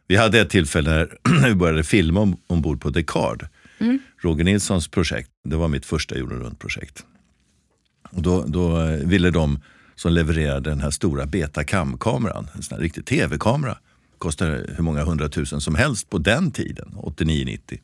[0.06, 1.08] Vi hade ett tillfälle när
[1.48, 3.48] vi började filma ombord på Descartes.
[3.78, 3.98] Mm.
[4.18, 7.04] Roger Nilssons projekt, det var mitt första jorden runt-projekt.
[8.10, 9.60] Då, då ville de
[9.94, 13.78] som levererade den här stora Betacam-kameran, en sån här riktig tv-kamera,
[14.18, 17.78] kostade hur många hundratusen som helst på den tiden, 89-90.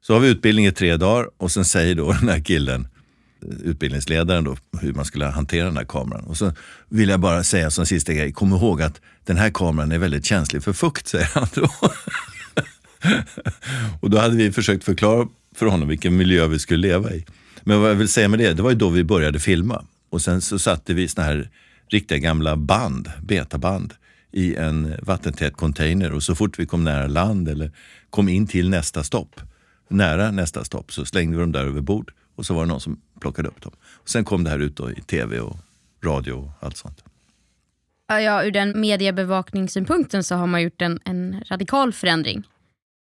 [0.00, 2.88] Så har vi utbildning i tre dagar och sen säger då den här killen,
[3.64, 6.24] utbildningsledaren då, hur man skulle hantera den här kameran.
[6.24, 6.52] Och så
[6.88, 10.24] vill jag bara säga som sista grej, kom ihåg att den här kameran är väldigt
[10.24, 11.68] känslig för fukt, säger han då.
[14.00, 17.24] och då hade vi försökt förklara för honom vilken miljö vi skulle leva i.
[17.62, 19.84] Men vad jag vill säga med det, det var ju då vi började filma.
[20.10, 21.50] Och sen så satte vi såna här
[21.88, 23.94] riktiga gamla band, betaband,
[24.32, 27.70] i en vattentät container och så fort vi kom nära land eller
[28.10, 29.40] kom in till nästa stopp,
[29.88, 32.12] nära nästa stopp, så slängde vi dem där över bord.
[32.40, 33.72] Och så var det någon som plockade upp dem.
[33.82, 35.56] Och sen kom det här ut i tv och
[36.04, 37.04] radio och allt sånt.
[38.06, 42.48] Ja, ur den mediebevakningssynpunkten så har man gjort en, en radikal förändring.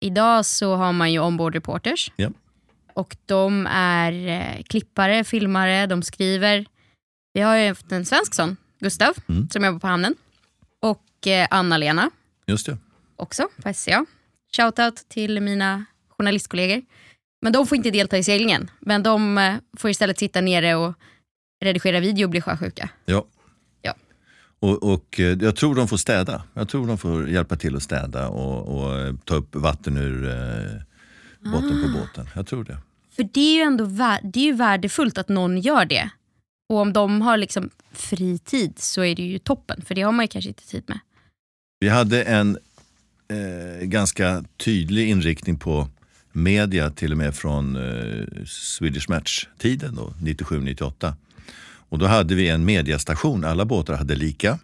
[0.01, 2.13] Idag så har man ju ombord reporters.
[2.17, 2.31] Ja.
[2.95, 6.67] Och de är eh, klippare, filmare, de skriver.
[7.33, 9.49] Vi har ju haft en svensk sån, Gustav, mm.
[9.51, 10.15] som jobbar på hamnen.
[10.81, 12.11] Och eh, Anna-Lena.
[12.47, 12.79] Just det.
[13.17, 14.07] Också på SCA.
[14.57, 16.83] Shoutout till mina journalistkollegor.
[17.45, 18.71] Men de får inte delta i seglingen.
[18.81, 20.95] Men de eh, får istället sitta nere och
[21.65, 22.89] redigera video och bli sjösjuka.
[23.05, 23.25] Ja.
[23.83, 23.95] ja.
[24.61, 26.43] Och, och eh, jag tror de får städa.
[26.55, 30.29] Jag tror de får hjälpa till att städa och, och eh, ta upp vatten ur
[30.29, 31.87] eh, botten ah.
[31.87, 32.29] på båten.
[32.35, 32.79] Jag tror det.
[33.17, 33.85] För det är ju ändå
[34.23, 36.11] det är ju värdefullt att någon gör det.
[36.69, 39.83] Och om de har liksom fri tid så är det ju toppen.
[39.87, 40.99] För det har man ju kanske inte tid med.
[41.81, 42.59] Vi hade en
[43.29, 45.89] eh, ganska tydlig inriktning på
[46.35, 51.13] media till och med från eh, Swedish Match-tiden, 97-98.
[51.89, 54.59] Och då hade vi en mediastation, alla båtar hade lika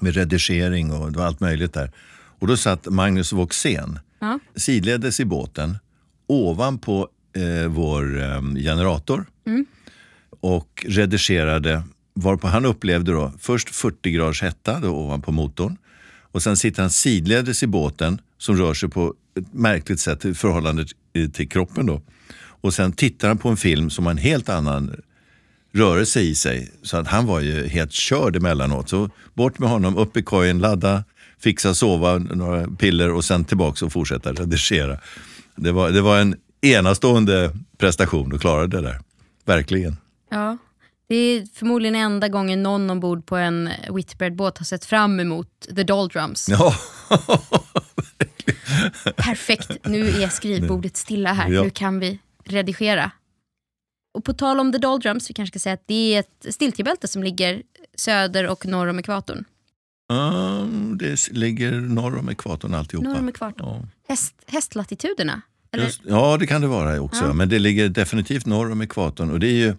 [0.00, 1.92] med redigering och det var allt möjligt där.
[2.12, 4.38] Och då satt Magnus Woxén ja.
[4.56, 5.78] sidledes i båten
[6.26, 9.66] ovanpå eh, vår eh, generator mm.
[10.40, 11.82] och redigerade
[12.14, 15.76] varpå han upplevde då först 40 graders hetta då ovanpå motorn
[16.32, 20.34] och sen sitter han sidledes i båten som rör sig på ett märkligt sätt i
[20.34, 20.84] förhållande
[21.32, 21.86] till kroppen.
[21.86, 22.02] Då.
[22.36, 24.96] Och sen tittar han på en film som har en helt annan
[25.72, 26.72] rörelse i sig.
[26.82, 28.88] Så att han var ju helt körd emellanåt.
[28.88, 31.04] Så bort med honom, upp i kojen, ladda,
[31.38, 34.98] fixa, sova, några piller och sen tillbaka och fortsätta redigera.
[35.56, 39.00] Det var, det var en enastående prestation att klara det där.
[39.44, 39.96] Verkligen.
[40.30, 40.58] Ja,
[41.10, 45.82] det är förmodligen enda gången någon ombord på en Whitbread-båt har sett fram emot The
[45.82, 46.48] Doldrums.
[46.48, 46.74] Ja,
[49.16, 51.50] Perfekt, nu är skrivbordet stilla här.
[51.50, 51.62] Ja.
[51.62, 53.10] Nu kan vi redigera.
[54.14, 57.08] Och på tal om The Doldrums, vi kanske ska säga att det är ett stiltjebälte
[57.08, 57.62] som ligger
[57.94, 59.44] söder och norr om ekvatorn.
[60.12, 63.08] Um, det ligger norr om ekvatorn alltihopa.
[63.08, 63.66] Norr om ekvatorn.
[63.66, 63.88] Ja.
[64.08, 65.42] Häst, hästlatituderna?
[65.76, 67.24] Just, ja, det kan det vara också.
[67.24, 67.32] Ja.
[67.32, 69.30] Men det ligger definitivt norr om ekvatorn.
[69.30, 69.74] Och det är ju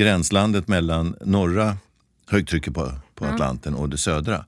[0.00, 1.76] gränslandet mellan norra
[2.26, 3.34] högtrycket på, på ja.
[3.34, 4.44] Atlanten och det södra.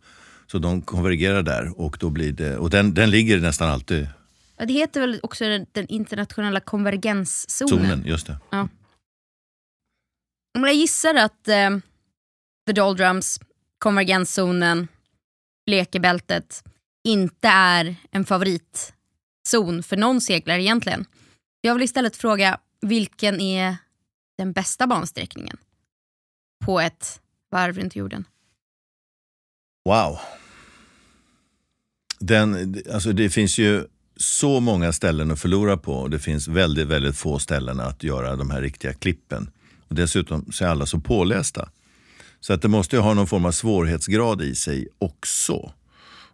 [0.46, 4.08] Så de konvergerar där och, då blir det, och den, den ligger nästan alltid...
[4.56, 7.68] Ja, det heter väl också den, den internationella konvergenszonen?
[7.68, 8.36] Zonen, just det.
[8.50, 8.68] Ja.
[10.58, 11.70] Om jag gissar att eh,
[12.66, 13.40] The Doldrums,
[13.78, 14.88] konvergenszonen,
[15.66, 16.64] blekebältet
[17.04, 21.04] inte är en favoritzon för någon seglare egentligen.
[21.60, 23.76] Jag vill istället fråga, vilken är
[24.42, 25.56] den bästa bansträckningen
[26.64, 28.24] på ett varv runt jorden.
[29.84, 30.18] Wow.
[32.18, 33.84] Den, alltså det finns ju
[34.16, 38.36] så många ställen att förlora på och det finns väldigt, väldigt få ställen att göra
[38.36, 39.50] de här riktiga klippen.
[39.88, 41.68] Och dessutom så är alla så pålästa.
[42.40, 45.72] Så att det måste ju ha någon form av svårighetsgrad i sig också.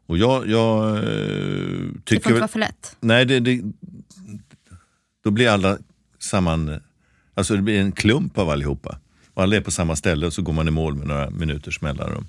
[0.07, 2.15] Och jag, jag eh, tycker...
[2.15, 2.97] Det får inte vara för lätt.
[3.01, 3.63] Nej, det, det,
[5.25, 5.79] då blir alla
[6.19, 6.81] samman...
[7.39, 8.99] Alltså det blir en klump av allihopa.
[9.35, 11.81] Och alla är på samma ställe och så går man i mål med några minuters
[11.81, 12.29] mellanrum.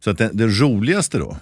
[0.00, 1.36] Så att det, det roligaste då,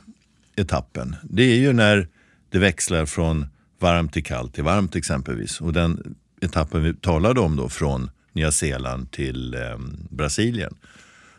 [0.57, 2.09] etappen, det är ju när
[2.51, 3.46] det växlar från
[3.79, 5.61] varmt till kallt till varmt exempelvis.
[5.61, 9.79] Och den etappen vi talade om då från Nya Zeeland till eh,
[10.11, 10.75] Brasilien.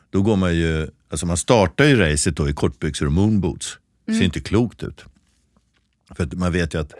[0.09, 3.77] Då går man ju, alltså man startar ju racet då i kortbyxor och moonboots.
[4.05, 5.05] Det ser inte klokt ut.
[6.15, 6.93] För man vet ju att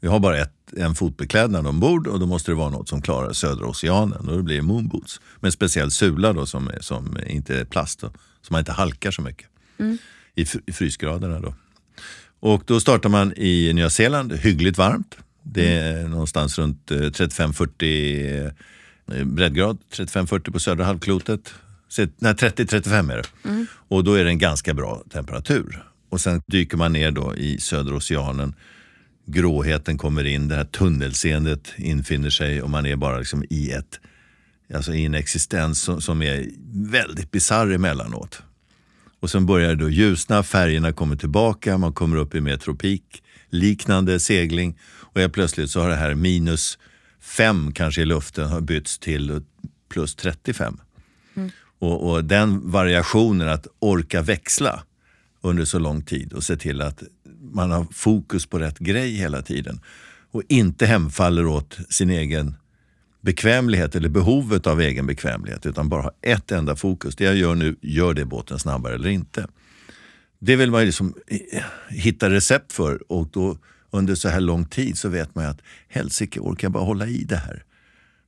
[0.00, 3.32] vi har bara ett, en fotbeklädnad ombord och då måste det vara något som klarar
[3.32, 5.20] södra oceanen och då blir det moonboots.
[5.40, 8.10] Med en speciell sula då som, som inte är plast, då,
[8.42, 9.46] så man inte halkar så mycket
[10.34, 11.40] i, fr- i frysgraderna.
[11.40, 11.54] Då.
[12.40, 15.16] Och då startar man i Nya Zeeland, hyggligt varmt.
[15.42, 18.52] Det är någonstans runt eh, 35-40
[19.14, 21.54] eh, breddgrad, 35-40 på södra halvklotet.
[22.18, 23.28] Nej, 30-35 är det.
[23.88, 25.84] Och då är det en ganska bra temperatur.
[26.10, 28.54] Och sen dyker man ner då i södra oceanen.
[29.30, 34.00] Gråheten kommer in, det här tunnelseendet infinner sig och man är bara liksom i, ett,
[34.74, 38.42] alltså i en existens som, som är väldigt bisarr emellanåt.
[39.20, 44.20] Och sen börjar det då ljusna, färgerna kommer tillbaka, man kommer upp i mer tropikliknande
[44.20, 44.78] segling.
[44.82, 46.78] Och helt plötsligt så har det här minus
[47.20, 49.42] fem kanske i luften har bytts till
[49.88, 50.80] plus 35.
[51.78, 54.82] Och, och den variationen att orka växla
[55.40, 57.02] under så lång tid och se till att
[57.40, 59.80] man har fokus på rätt grej hela tiden.
[60.30, 62.54] Och inte hemfaller åt sin egen
[63.20, 67.16] bekvämlighet eller behovet av egen bekvämlighet utan bara ha ett enda fokus.
[67.16, 69.46] Det jag gör nu, gör det båten snabbare eller inte?
[70.38, 71.14] Det vill man ju liksom
[71.88, 73.58] hitta recept för och då
[73.90, 77.06] under så här lång tid så vet man ju att helsike, orkar jag bara hålla
[77.06, 77.64] i det här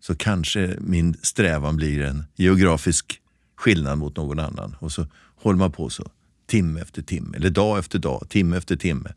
[0.00, 3.20] så kanske min strävan blir en geografisk
[3.56, 4.76] skillnad mot någon annan.
[4.78, 6.10] Och så håller man på så
[6.46, 9.12] timme efter timme, eller dag efter dag, timme efter timme,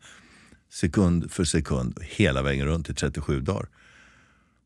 [0.70, 3.68] sekund för sekund, hela vägen runt i 37 dagar.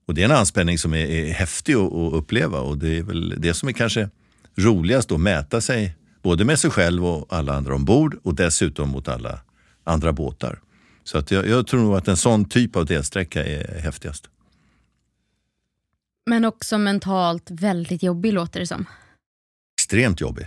[0.07, 3.03] Och det är en anspänning som är, är häftig att, att uppleva och det är
[3.03, 4.11] väl det som är kanske
[4.57, 9.09] roligast att mäta sig både med sig själv och alla andra ombord och dessutom mot
[9.09, 9.40] alla
[9.85, 10.61] andra båtar.
[11.05, 14.31] Så att jag, jag tror nog att en sån typ av delsträcka är häftigast.
[16.27, 18.87] Men också mentalt väldigt jobbig låter det som.
[19.79, 20.46] Extremt jobbig.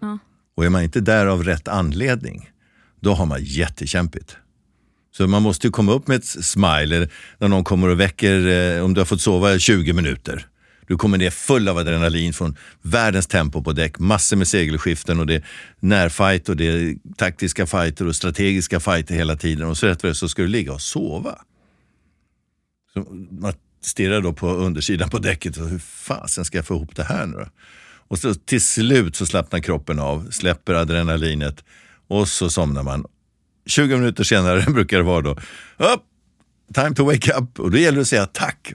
[0.00, 0.18] Ja.
[0.54, 2.50] Och är man inte där av rätt anledning,
[3.00, 4.36] då har man jättekämpigt.
[5.16, 8.46] Så man måste ju komma upp med ett smile eller när någon kommer och väcker,
[8.46, 10.46] eh, om du har fått sova 20 minuter.
[10.86, 15.26] Du kommer ner full av adrenalin från världens tempo på däck, massor med segelskiften och
[15.26, 15.44] det är
[15.80, 20.10] närfight och det är taktiska fighter och strategiska fighter hela tiden och så rätt vad
[20.10, 21.38] det är så ska du ligga och sova.
[22.94, 26.96] Så man stirrar då på undersidan på däcket och hur fasen ska jag få ihop
[26.96, 27.46] det här nu då?
[28.08, 31.64] Och så till slut så slappnar kroppen av, släpper adrenalinet
[32.08, 33.06] och så somnar man.
[33.66, 35.30] 20 minuter senare brukar det vara då,
[35.78, 36.02] upp,
[36.74, 37.60] time to wake up.
[37.60, 38.72] Och då gäller det att säga tack,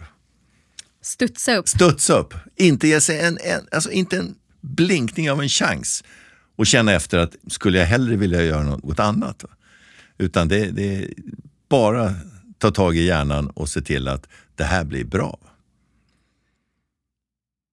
[1.01, 1.67] Studsa upp.
[1.67, 2.33] studsa upp.
[2.55, 6.03] Inte ge sig en, en, alltså inte en blinkning av en chans.
[6.55, 9.45] Och känna efter att skulle jag hellre vilja göra något annat.
[10.17, 11.09] Utan det, det är
[11.69, 12.15] bara
[12.57, 15.39] ta tag i hjärnan och se till att det här blir bra.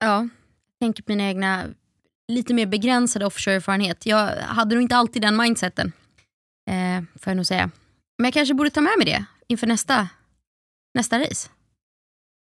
[0.01, 0.29] Ja,
[0.81, 1.67] tänker på mina egna
[2.33, 4.07] lite mer begränsade offshore-erfarenhet.
[4.07, 5.93] Jag hade nog inte alltid den mindseten,
[6.71, 7.71] eh, får jag nog säga.
[8.19, 10.09] Men jag kanske borde ta med mig det inför nästa,
[10.95, 11.49] nästa race.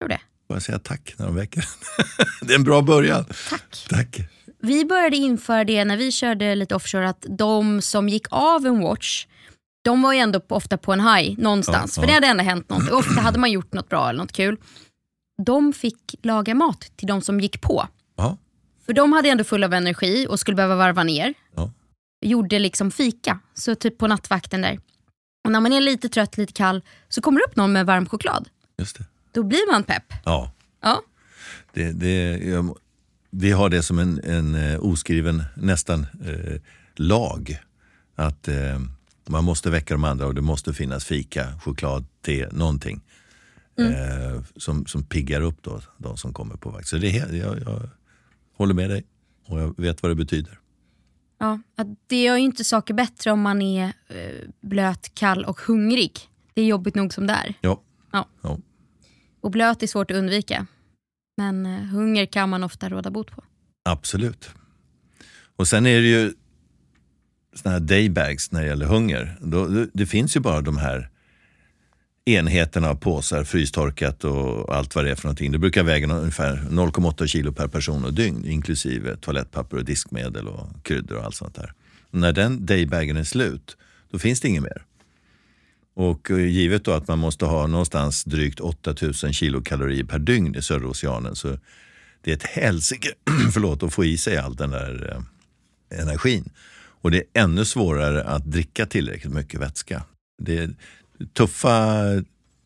[0.00, 0.20] Tror det.
[0.48, 1.64] Bara säga tack när de väcker
[2.40, 3.24] Det är en bra början.
[3.50, 3.86] Tack.
[3.88, 4.20] Tack.
[4.58, 8.80] Vi började införa det när vi körde lite offshore att de som gick av en
[8.80, 9.26] watch
[9.86, 11.96] de var ju ändå ofta på en high någonstans.
[11.96, 12.06] Ja, för ja.
[12.06, 12.90] det hade ändå hänt något.
[12.90, 14.56] Ofta hade man gjort något bra eller något kul.
[15.42, 17.88] De fick laga mat till de som gick på.
[18.86, 21.34] För de hade ändå full av energi och skulle behöva varva ner.
[21.56, 21.72] Ja.
[22.20, 24.80] Gjorde liksom fika, så typ på nattvakten där.
[25.44, 28.06] Och när man är lite trött, lite kall, så kommer det upp någon med varm
[28.06, 28.48] choklad.
[28.78, 29.04] Just det.
[29.32, 30.12] Då blir man pepp.
[30.24, 30.52] Ja.
[30.80, 31.02] Ja.
[31.72, 32.76] Det, det, jag,
[33.30, 36.60] vi har det som en, en eh, oskriven nästan eh,
[36.94, 37.58] lag.
[38.14, 38.80] Att eh,
[39.28, 43.00] man måste väcka de andra och det måste finnas fika, choklad, te, någonting.
[43.78, 46.88] Eh, som, som piggar upp då, de som kommer på vakt.
[46.88, 47.88] Så det, jag, jag
[48.56, 49.04] håller med dig
[49.46, 50.60] och jag vet vad det betyder.
[51.38, 51.60] Ja,
[52.06, 56.12] det gör ju inte saker bättre om man är eh, blöt, kall och hungrig.
[56.54, 57.54] Det är jobbigt nog som det är.
[57.60, 57.82] Ja.
[58.12, 58.28] Ja.
[58.42, 58.58] ja.
[59.40, 60.66] Och blöt är svårt att undvika.
[61.36, 63.44] Men eh, hunger kan man ofta råda bot på.
[63.84, 64.50] Absolut.
[65.56, 66.32] Och sen är det ju
[67.54, 69.38] såna här daybags när det gäller hunger.
[69.40, 71.10] Då, det finns ju bara de här
[72.28, 75.52] enheterna av påsar, frystorkat och allt vad det är för någonting.
[75.52, 80.68] Det brukar väga ungefär 0,8 kilo per person och dygn inklusive toalettpapper och diskmedel och
[80.82, 81.72] kryddor och allt sånt där.
[82.10, 83.76] När den daybagen är slut,
[84.10, 84.82] då finns det inget mer.
[85.94, 90.62] Och eh, givet då att man måste ha någonstans drygt 8000 kilokalorier per dygn i
[90.62, 91.58] södra oceanen så
[92.20, 93.08] det är ett helsike
[93.52, 95.16] förlåt, att få i sig all den där
[95.90, 96.50] eh, energin.
[97.00, 100.02] Och det är ännu svårare att dricka tillräckligt mycket vätska.
[100.42, 100.70] Det
[101.32, 102.02] tuffa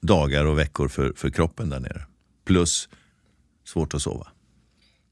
[0.00, 2.06] dagar och veckor för, för kroppen där nere.
[2.44, 2.88] Plus
[3.64, 4.28] svårt att sova.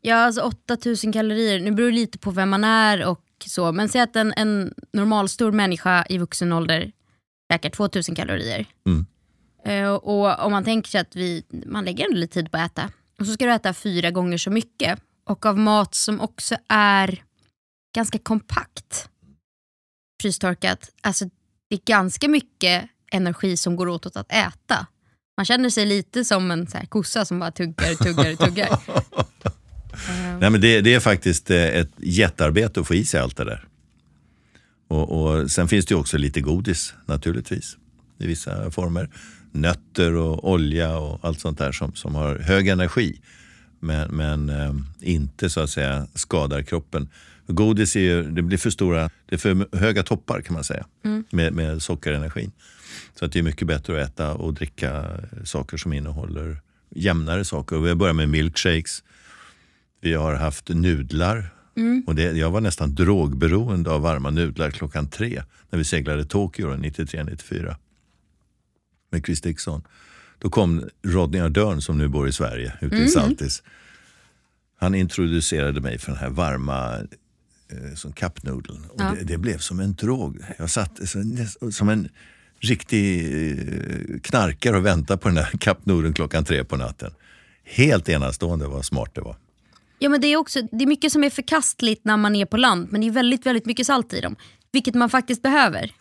[0.01, 1.61] Ja, alltså 8000 kalorier.
[1.61, 3.72] Nu beror det lite på vem man är och så.
[3.72, 6.92] Men säg att en, en normalstor människa i vuxen ålder
[7.53, 8.66] käkar 2000 kalorier.
[8.87, 9.07] Mm.
[9.64, 12.70] Eh, och om man tänker sig att vi, man lägger ändå lite tid på att
[12.72, 12.90] äta.
[13.18, 15.01] Och så ska du äta fyra gånger så mycket.
[15.24, 17.22] Och av mat som också är
[17.94, 19.09] ganska kompakt.
[20.22, 20.90] Frystorkat.
[21.01, 21.24] Alltså
[21.68, 24.87] det är ganska mycket energi som går åt att äta.
[25.37, 28.79] Man känner sig lite som en så här, kossa som bara tuggar, tuggar, tuggar.
[30.40, 33.44] Nej, men det, det, är faktiskt eh, ett jättearbete att få i sig allt det
[33.44, 33.64] där.
[34.88, 37.77] Och, och Sen finns det också lite godis naturligtvis
[38.18, 39.11] i vissa former.
[39.53, 43.21] Nötter och olja och allt sånt där som, som har hög energi
[43.81, 47.09] men, men eh, inte så att säga skadar kroppen.
[47.47, 50.87] Godis är ju, det blir för stora, det är för höga toppar kan man säga
[51.05, 51.25] mm.
[51.31, 52.53] med, med sockerenergin.
[53.15, 55.05] Så att det är mycket bättre att äta och dricka
[55.45, 57.79] saker som innehåller jämnare saker.
[57.79, 59.03] vi har börjat med milkshakes.
[60.01, 61.55] Vi har haft nudlar.
[61.77, 62.05] Mm.
[62.07, 66.75] Och det, jag var nästan drogberoende av varma nudlar klockan tre när vi seglade Tokyo
[66.75, 67.77] 93-94
[69.11, 69.83] med Chris Dixon.
[70.39, 73.07] Då kom Rodney Ardern som nu bor i Sverige, ute mm.
[73.07, 73.63] i Saltis.
[74.79, 76.97] Han introducerade mig för den här varma
[77.69, 78.85] eh, som kappnudeln.
[78.85, 79.15] Och ja.
[79.19, 80.45] det, det, blev som en drog.
[80.59, 81.01] Jag satt
[81.71, 82.09] som en
[82.61, 87.14] riktig eh, knarkare och väntade på den där kappnudeln klockan tre på natten.
[87.64, 89.37] Helt enastående vad smart det var.
[89.99, 92.57] Ja, men det, är också, det är mycket som är förkastligt när man är på
[92.57, 94.37] land men det är väldigt, väldigt mycket salt i dem.
[94.73, 95.92] Vilket man faktiskt behöver.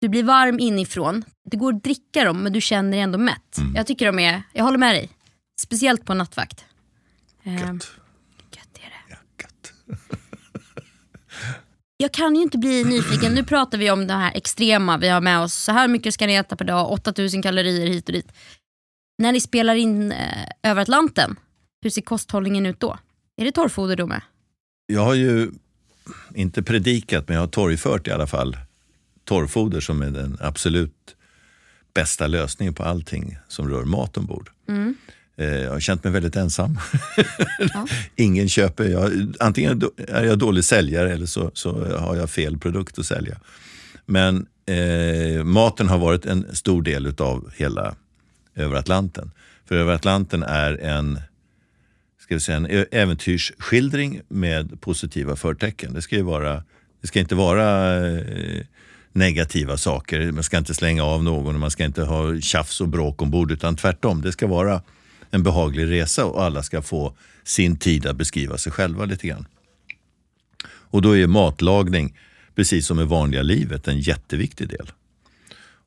[0.00, 1.24] Du blir varm inifrån.
[1.50, 3.58] Det går att dricka dem men du känner dig ändå mätt.
[3.58, 3.74] Mm.
[3.74, 5.10] Jag tycker de är, jag håller med dig.
[5.60, 6.64] Speciellt på nattvakt.
[7.42, 7.60] Gött.
[7.60, 7.72] Eh,
[8.52, 9.02] gött är det.
[9.08, 9.72] Ja, gött.
[12.00, 13.34] jag kan ju inte bli nyfiken.
[13.34, 15.54] Nu pratar vi om det här extrema vi har med oss.
[15.54, 18.32] Så här mycket ska ni äta per dag, 8000 kalorier hit och dit.
[19.18, 21.36] När ni spelar in eh, över Atlanten,
[21.82, 22.98] hur ser kosthållningen ut då?
[23.36, 24.20] Är det torrfoder då med?
[24.86, 25.50] Jag har ju
[26.34, 28.56] inte predikat, men jag har torgfört i alla fall
[29.24, 31.16] torrfoder som är den absolut
[31.94, 34.50] bästa lösningen på allting som rör mat ombord.
[34.68, 34.96] Mm.
[35.38, 36.78] Eh, jag har känt mig väldigt ensam.
[37.74, 37.86] Ja.
[38.16, 38.84] Ingen köper.
[38.84, 43.40] Jag, antingen är jag dålig säljare eller så, så har jag fel produkt att sälja.
[44.06, 47.94] Men eh, maten har varit en stor del av hela
[48.54, 49.30] över Atlanten.
[49.68, 51.20] För över Atlanten är en,
[52.20, 55.94] ska vi säga, en äventyrsskildring med positiva förtecken.
[55.94, 56.62] Det ska, ju vara,
[57.00, 58.64] det ska inte vara eh,
[59.12, 60.32] negativa saker.
[60.32, 63.52] Man ska inte slänga av någon och man ska inte ha tjafs och bråk ombord
[63.52, 64.22] utan tvärtom.
[64.22, 64.82] Det ska vara
[65.30, 69.46] en behaglig resa och alla ska få sin tid att beskriva sig själva lite grann.
[70.66, 72.18] Och då är matlagning,
[72.54, 74.92] precis som i vanliga livet, en jätteviktig del.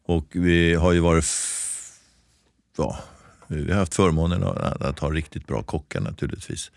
[0.06, 1.26] Och vi har ju varit,
[2.78, 3.00] ja,
[3.48, 6.72] vi har haft förmånen att, att ha riktigt bra kockar naturligtvis.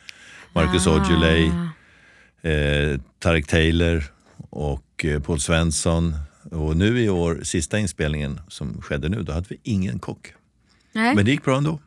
[0.52, 0.90] Marcus ah.
[0.90, 1.50] Aujalay,
[2.42, 4.04] eh, Tarek Taylor
[4.50, 6.14] och eh, Paul Svensson.
[6.50, 10.34] Och nu i år, sista inspelningen som skedde nu, då hade vi ingen kock.
[10.92, 11.14] Nej.
[11.14, 11.80] Men det gick bra ändå.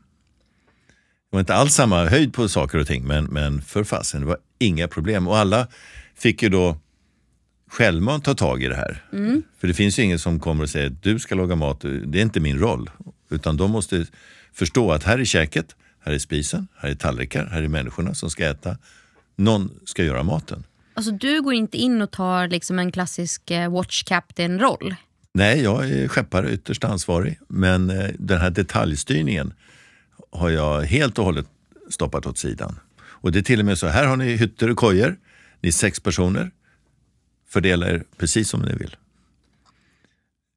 [1.29, 4.27] Det var inte alls samma höjd på saker och ting, men, men för fasen, det
[4.27, 5.27] var inga problem.
[5.27, 5.67] Och alla
[6.15, 6.77] fick ju då
[7.69, 9.03] självmant ta tag i det här.
[9.13, 9.43] Mm.
[9.59, 12.19] För det finns ju ingen som kommer och säger att du ska laga mat, det
[12.19, 12.89] är inte min roll.
[13.29, 14.05] Utan de måste
[14.53, 18.29] förstå att här är käket, här är spisen, här är tallrikar, här är människorna som
[18.29, 18.77] ska äta.
[19.35, 20.63] Någon ska göra maten.
[20.93, 24.95] Alltså du går inte in och tar liksom en klassisk eh, watch captain-roll?
[25.33, 27.39] Nej, jag är skeppare, ytterst ansvarig.
[27.47, 29.53] Men eh, den här detaljstyrningen
[30.31, 31.47] har jag helt och hållet
[31.89, 32.79] stoppat åt sidan.
[32.99, 35.19] Och det är till och med så, här har ni hytter och kojor.
[35.61, 36.51] Ni är sex personer.
[37.47, 38.95] Fördela er precis som ni vill.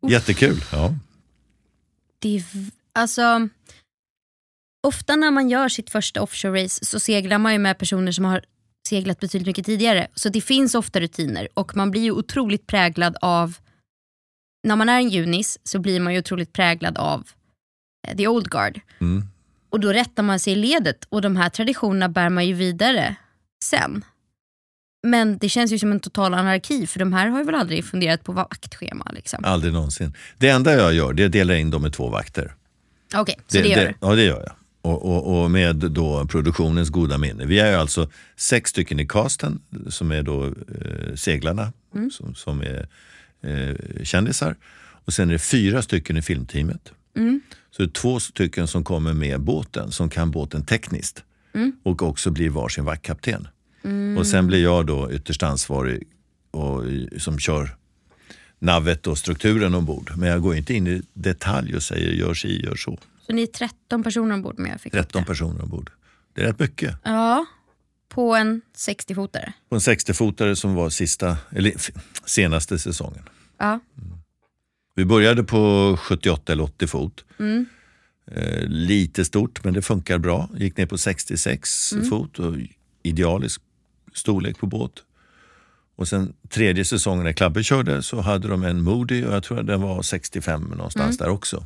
[0.03, 0.13] Uff.
[0.13, 0.65] Jättekul.
[0.73, 0.95] Ja.
[2.19, 2.45] Det är,
[2.93, 3.49] alltså,
[4.83, 8.45] ofta när man gör sitt första offshore-race så seglar man ju med personer som har
[8.89, 10.09] seglat betydligt mycket tidigare.
[10.15, 13.55] Så det finns ofta rutiner och man blir ju otroligt präglad av,
[14.63, 17.29] när man är en junis så blir man ju otroligt präglad av
[18.09, 18.81] eh, the old guard.
[19.01, 19.30] Mm.
[19.71, 23.17] Och då rättar man sig i ledet och de här traditionerna bär man ju vidare
[23.65, 24.05] sen.
[25.03, 27.85] Men det känns ju som en total anarki för de här har ju väl aldrig
[27.85, 29.11] funderat på vaktschema.
[29.15, 29.45] Liksom.
[29.45, 30.17] Aldrig någonsin.
[30.39, 32.55] Det enda jag gör det är att dela in dem i två vakter.
[33.15, 33.95] Okej, så det, gör du?
[34.01, 34.53] Ja, det gör jag.
[34.83, 37.45] Och, och, och, med då produktionens goda minne.
[37.47, 42.11] Vi är alltså sex stycken i casten som är då eh, seglarna mm.
[42.11, 42.89] som, som, är
[43.43, 44.57] eh, kändisar.
[45.05, 46.93] Och sen är det fyra stycken i filmteamet.
[47.17, 47.41] Mm.
[47.81, 51.25] Så det är två stycken som kommer med båten, som kan båten tekniskt.
[51.53, 51.73] Mm.
[51.83, 53.49] Och också blir varsin vaktkapten.
[53.85, 54.19] Mm.
[54.19, 56.03] Och sen blir jag då ytterst ansvarig
[56.51, 56.83] och,
[57.19, 57.77] som kör
[58.59, 60.13] navet och strukturen ombord.
[60.17, 62.99] Men jag går inte in i detalj och säger gör si, gör så.
[63.27, 64.59] Så ni är 13 personer ombord?
[64.59, 65.91] Med jag fick 13 personer ombord.
[66.35, 66.97] Det är rätt mycket.
[67.05, 67.47] Ja,
[68.09, 69.53] på en 60-fotare?
[69.69, 71.73] På en 60-fotare som var sista, eller,
[72.25, 73.23] senaste säsongen.
[73.59, 73.81] Ja.
[75.01, 77.25] Vi började på 78 eller 80 fot.
[77.39, 77.67] Mm.
[78.27, 80.49] Eh, lite stort, men det funkar bra.
[80.57, 82.11] Gick ner på 66 mm.
[82.11, 82.55] fot och
[83.03, 83.61] idealisk
[84.15, 84.93] storlek på båt.
[85.97, 89.61] Och sen tredje säsongen när Klabbe körde så hade de en Moody och jag tror
[89.61, 91.27] att den var 65 någonstans mm.
[91.27, 91.65] där också.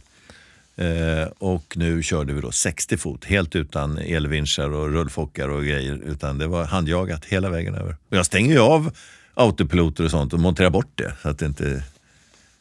[0.76, 6.00] Eh, och nu körde vi då 60 fot, helt utan elvinschar och rullfockar och grejer.
[6.04, 7.96] Utan det var handjagat hela vägen över.
[8.08, 8.90] Och jag stänger ju av
[9.34, 11.12] autopiloter och sånt och monterar bort det.
[11.22, 11.82] Så att det inte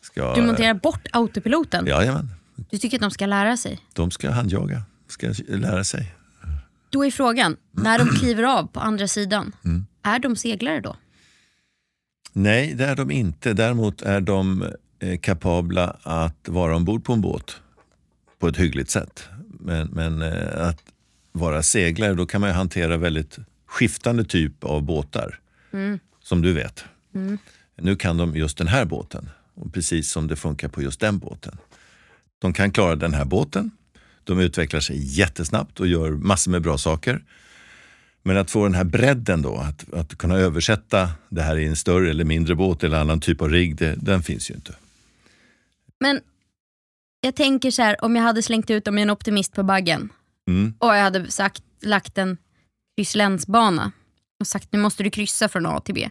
[0.03, 0.33] ska...
[0.35, 1.85] Du monterar bort autopiloten?
[1.87, 2.29] Jajamän.
[2.69, 3.79] Du tycker att de ska lära sig?
[3.93, 6.15] De ska handjaga, ska lära sig.
[6.89, 9.85] Då är frågan, när de kliver av på andra sidan, mm.
[10.03, 10.95] är de seglare då?
[12.33, 13.53] Nej, det är de inte.
[13.53, 14.65] Däremot är de
[14.99, 17.61] eh, kapabla att vara ombord på en båt
[18.39, 19.23] på ett hyggligt sätt.
[19.59, 20.79] Men, men eh, att
[21.31, 25.39] vara seglare, då kan man hantera väldigt skiftande typ av båtar.
[25.73, 25.99] Mm.
[26.23, 26.83] Som du vet.
[27.15, 27.37] Mm.
[27.75, 29.29] Nu kan de just den här båten.
[29.55, 31.57] Och precis som det funkar på just den båten.
[32.39, 33.71] De kan klara den här båten.
[34.23, 37.23] De utvecklar sig jättesnabbt och gör massor med bra saker.
[38.23, 41.75] Men att få den här bredden då, att, att kunna översätta det här i en
[41.75, 44.75] större eller mindre båt eller annan typ av rigg, det, den finns ju inte.
[45.99, 46.21] Men
[47.21, 50.09] jag tänker så här, om jag hade slängt ut dem i en optimist på baggen
[50.47, 50.73] mm.
[50.79, 52.37] och jag hade sagt, lagt en
[52.97, 53.91] krysslänsbana
[54.39, 56.09] och sagt nu måste du kryssa från A till B.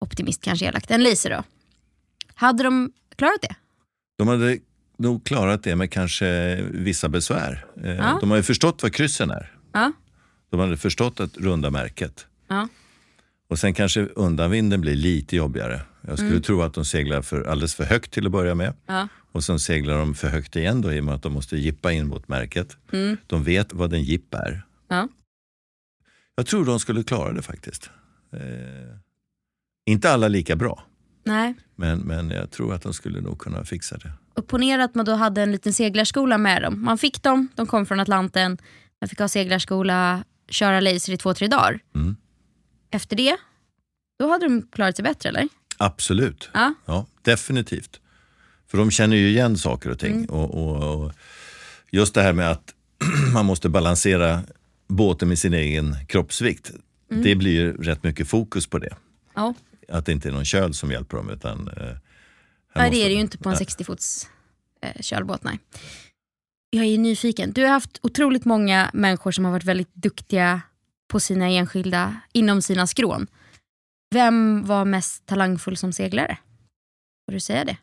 [0.00, 1.44] Optimist kanske jag lagt en laser då.
[2.40, 3.56] Hade de klarat det?
[4.18, 4.58] De hade
[4.96, 7.66] nog klarat det med kanske vissa besvär.
[7.84, 8.18] Eh, ja.
[8.20, 9.52] De har ju förstått vad kryssen är.
[9.72, 9.92] Ja.
[10.50, 12.26] De hade förstått att runda märket.
[12.48, 12.68] Ja.
[13.48, 15.80] Och sen kanske undanvinden blir lite jobbigare.
[16.00, 16.42] Jag skulle mm.
[16.42, 18.74] tro att de seglar för, alldeles för högt till att börja med.
[18.86, 19.08] Ja.
[19.32, 21.92] Och sen seglar de för högt igen då i och med att de måste jippa
[21.92, 22.76] in mot märket.
[22.92, 23.16] Mm.
[23.26, 24.62] De vet vad en jipp är.
[24.88, 25.08] Ja.
[26.34, 27.90] Jag tror de skulle klara det faktiskt.
[28.32, 28.96] Eh,
[29.86, 30.84] inte alla lika bra.
[31.24, 31.54] Nej.
[31.76, 34.12] Men, men jag tror att de skulle nog kunna fixa det.
[34.34, 36.84] Och ponera att man då hade en liten seglarskola med dem.
[36.84, 38.58] Man fick dem, de kom från Atlanten.
[39.00, 41.80] Man fick ha seglarskola, köra laser i två, tre dagar.
[41.94, 42.16] Mm.
[42.90, 43.36] Efter det,
[44.18, 45.48] då hade de klarat sig bättre eller?
[45.76, 46.74] Absolut, ja.
[46.86, 48.00] ja definitivt.
[48.70, 50.12] För de känner ju igen saker och ting.
[50.16, 50.30] Mm.
[50.30, 51.12] Och, och, och,
[51.90, 52.74] just det här med att
[53.32, 54.40] man måste balansera
[54.88, 56.70] båten med sin egen kroppsvikt.
[57.10, 57.22] Mm.
[57.22, 58.96] Det blir ju rätt mycket fokus på det.
[59.34, 59.54] Ja.
[59.90, 61.30] Att det inte är någon köl som hjälper dem.
[61.30, 61.96] Utan, eh,
[62.74, 64.28] nej, det är det ju inte på en 60-fots
[64.82, 65.44] eh, kölbåt.
[65.44, 65.58] Nej.
[66.70, 67.52] Jag är nyfiken.
[67.52, 70.60] Du har haft otroligt många människor som har varit väldigt duktiga
[71.08, 73.26] på sina enskilda, inom sina skrån.
[74.14, 76.38] Vem var mest talangfull som seglare?
[77.26, 77.76] Får du säga det?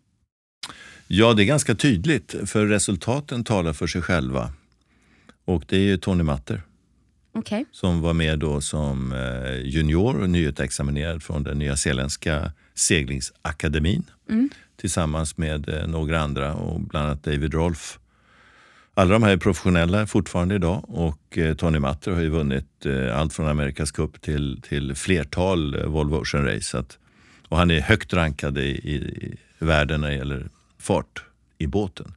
[1.07, 4.53] Ja, det är ganska tydligt, för resultaten talar för sig själva.
[5.45, 6.61] Och det är ju Tony Matter.
[7.37, 7.65] Okay.
[7.71, 14.03] Som var med då som eh, junior och nyutexaminerad från den nya zeeländska seglingsakademin.
[14.29, 14.49] Mm.
[14.75, 17.99] Tillsammans med eh, några andra och bland annat David Rolf.
[18.93, 23.33] Alla de här är professionella fortfarande idag och eh, Tony Matter har ju vunnit allt
[23.33, 26.79] från Amerikas Cup till, till flertal Volvo Ocean Race.
[26.79, 26.97] Att,
[27.47, 31.23] och han är högt rankad i, i, i världen när det gäller fart
[31.57, 32.13] i båten.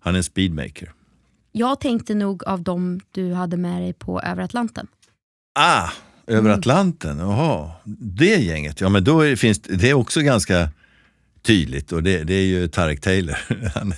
[0.00, 0.92] Han är en speedmaker.
[1.56, 4.86] Jag tänkte nog av dem du hade med dig på över Atlanten.
[5.54, 5.88] Ah,
[6.26, 6.58] över mm.
[6.58, 7.70] Atlanten, jaha.
[7.98, 10.68] Det gänget, ja men då är, finns det är också ganska
[11.42, 13.36] tydligt och det, det är ju Tarek Taylor.
[13.74, 13.92] Han,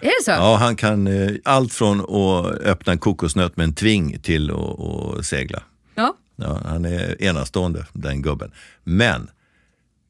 [0.00, 0.30] är det så?
[0.30, 5.26] Ja, han kan eh, allt från att öppna en kokosnöt med en tving till att
[5.26, 5.62] segla.
[5.94, 6.16] Ja.
[6.36, 6.60] ja.
[6.64, 8.52] Han är enastående, den gubben.
[8.84, 9.30] Men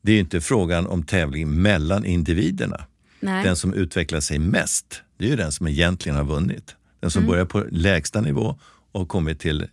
[0.02, 2.84] det är inte frågan om tävling mellan individerna.
[3.20, 3.44] Nej.
[3.44, 6.76] Den som utvecklar sig mest, det är ju den som egentligen har vunnit.
[7.02, 7.30] Den som mm.
[7.30, 8.58] börjar på lägsta nivå
[8.92, 9.66] och kommit till,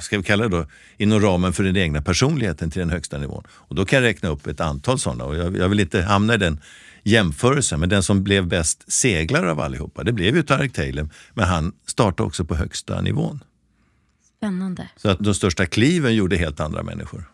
[0.00, 0.66] ska vi kalla det då,
[0.96, 3.44] inom ramen för den egna personligheten till den högsta nivån.
[3.50, 6.34] Och då kan jag räkna upp ett antal sådana och jag, jag vill inte hamna
[6.34, 6.60] i den
[7.02, 11.44] jämförelsen, men den som blev bäst seglare av allihopa, det blev ju Tarek Taylor, men
[11.44, 13.44] han startade också på högsta nivån.
[14.36, 14.88] Spännande.
[14.96, 17.30] Så att de största kliven gjorde helt andra människor.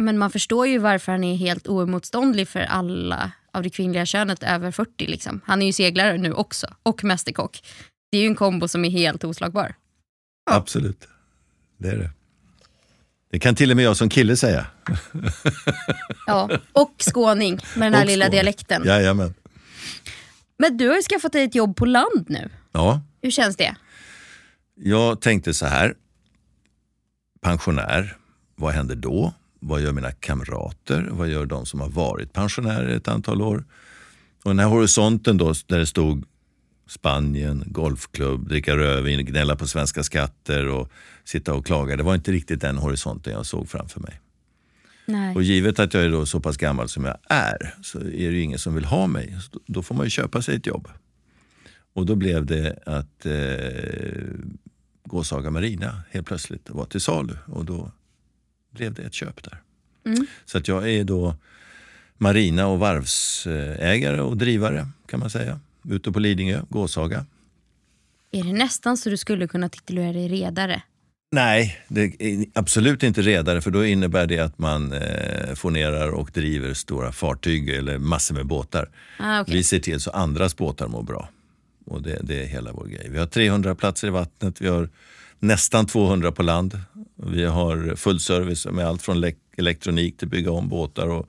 [0.00, 4.42] Men man förstår ju varför han är helt oemotståndlig för alla av det kvinnliga könet
[4.42, 5.06] över 40.
[5.06, 5.40] Liksom.
[5.44, 7.62] Han är ju seglare nu också och mästerkock.
[8.10, 9.74] Det är ju en kombo som är helt oslagbar.
[10.46, 10.56] Ja.
[10.56, 11.08] Absolut,
[11.78, 12.10] det är det.
[13.30, 14.66] Det kan till och med jag som kille säga.
[16.26, 18.36] ja, och skåning med den här och lilla skåning.
[18.36, 18.82] dialekten.
[18.84, 19.34] Jajamän.
[20.58, 22.50] Men du har ju skaffat dig ett jobb på land nu.
[22.72, 23.02] Ja.
[23.22, 23.76] Hur känns det?
[24.74, 25.94] Jag tänkte så här.
[27.40, 28.16] Pensionär,
[28.56, 29.34] vad händer då?
[29.60, 31.08] Vad gör mina kamrater?
[31.10, 33.64] Vad gör de som har varit pensionärer ett antal år?
[34.44, 36.24] Och den här horisonten då, där det stod
[36.90, 40.90] Spanien, golfklubb, dricka rödvin, gnälla på svenska skatter och
[41.24, 41.96] sitta och klaga.
[41.96, 44.20] Det var inte riktigt den horisonten jag såg framför mig.
[45.06, 45.36] Nej.
[45.36, 48.36] Och givet att jag är då så pass gammal som jag är så är det
[48.36, 49.36] ju ingen som vill ha mig.
[49.66, 50.88] Då får man ju köpa sig ett jobb.
[51.92, 54.34] Och då blev det att eh,
[55.04, 57.92] Gåsaga Marina helt plötsligt var till salu och då
[58.70, 59.62] blev det ett köp där.
[60.06, 60.26] Mm.
[60.44, 61.34] Så att jag är då
[62.18, 65.60] marina och varvsägare och drivare kan man säga.
[65.84, 67.26] Ute på Lidingö, Gåsaga.
[68.32, 70.82] Är det nästan så du skulle kunna titulera dig redare?
[71.32, 76.30] Nej, det är absolut inte redare för då innebär det att man eh, fonerar och
[76.34, 78.88] driver stora fartyg eller massor med båtar.
[79.18, 79.54] Ah, okay.
[79.54, 81.28] Vi ser till så andras båtar mår bra.
[81.86, 83.08] Och det, det, är hela vår grej.
[83.10, 84.88] Vi har 300 platser i vattnet, vi har
[85.38, 86.80] nästan 200 på land.
[87.16, 89.24] Vi har full service med allt från
[89.56, 91.28] elektronik till bygga om båtar och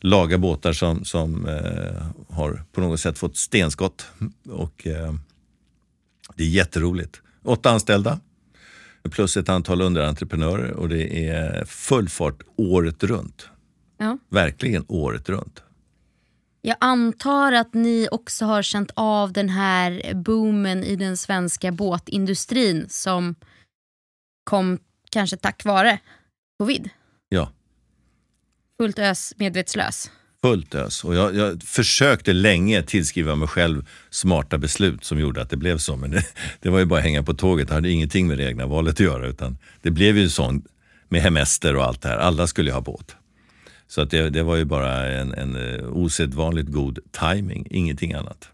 [0.00, 4.06] laga båtar som, som eh, har på något sätt fått stenskott.
[4.48, 5.14] Och, eh,
[6.34, 7.20] det är jätteroligt.
[7.42, 8.20] Åtta anställda
[9.10, 13.48] plus ett antal underentreprenörer och det är full fart året runt.
[13.98, 14.18] Ja.
[14.28, 15.62] Verkligen året runt.
[16.62, 22.86] Jag antar att ni också har känt av den här boomen i den svenska båtindustrin
[22.88, 23.34] som
[24.44, 24.78] kom
[25.10, 25.98] kanske tack vare
[26.58, 26.90] covid.
[28.80, 30.10] Fullt ös, medvetslös.
[30.42, 31.04] Fullt ös.
[31.04, 35.78] Och jag, jag, försökte länge tillskriva mig själv smarta beslut som gjorde att det blev
[35.78, 35.96] så.
[35.96, 36.24] Men det,
[36.60, 37.68] det var ju bara att hänga på tåget.
[37.68, 39.26] Det hade ingenting med det egna valet att göra.
[39.26, 40.66] Utan det blev ju sånt
[41.08, 42.16] med hemester och allt det här.
[42.16, 43.16] Alla skulle ju ha båt.
[43.88, 48.48] Så att det, det var ju bara en, en eh, osedvanligt god timing, ingenting annat.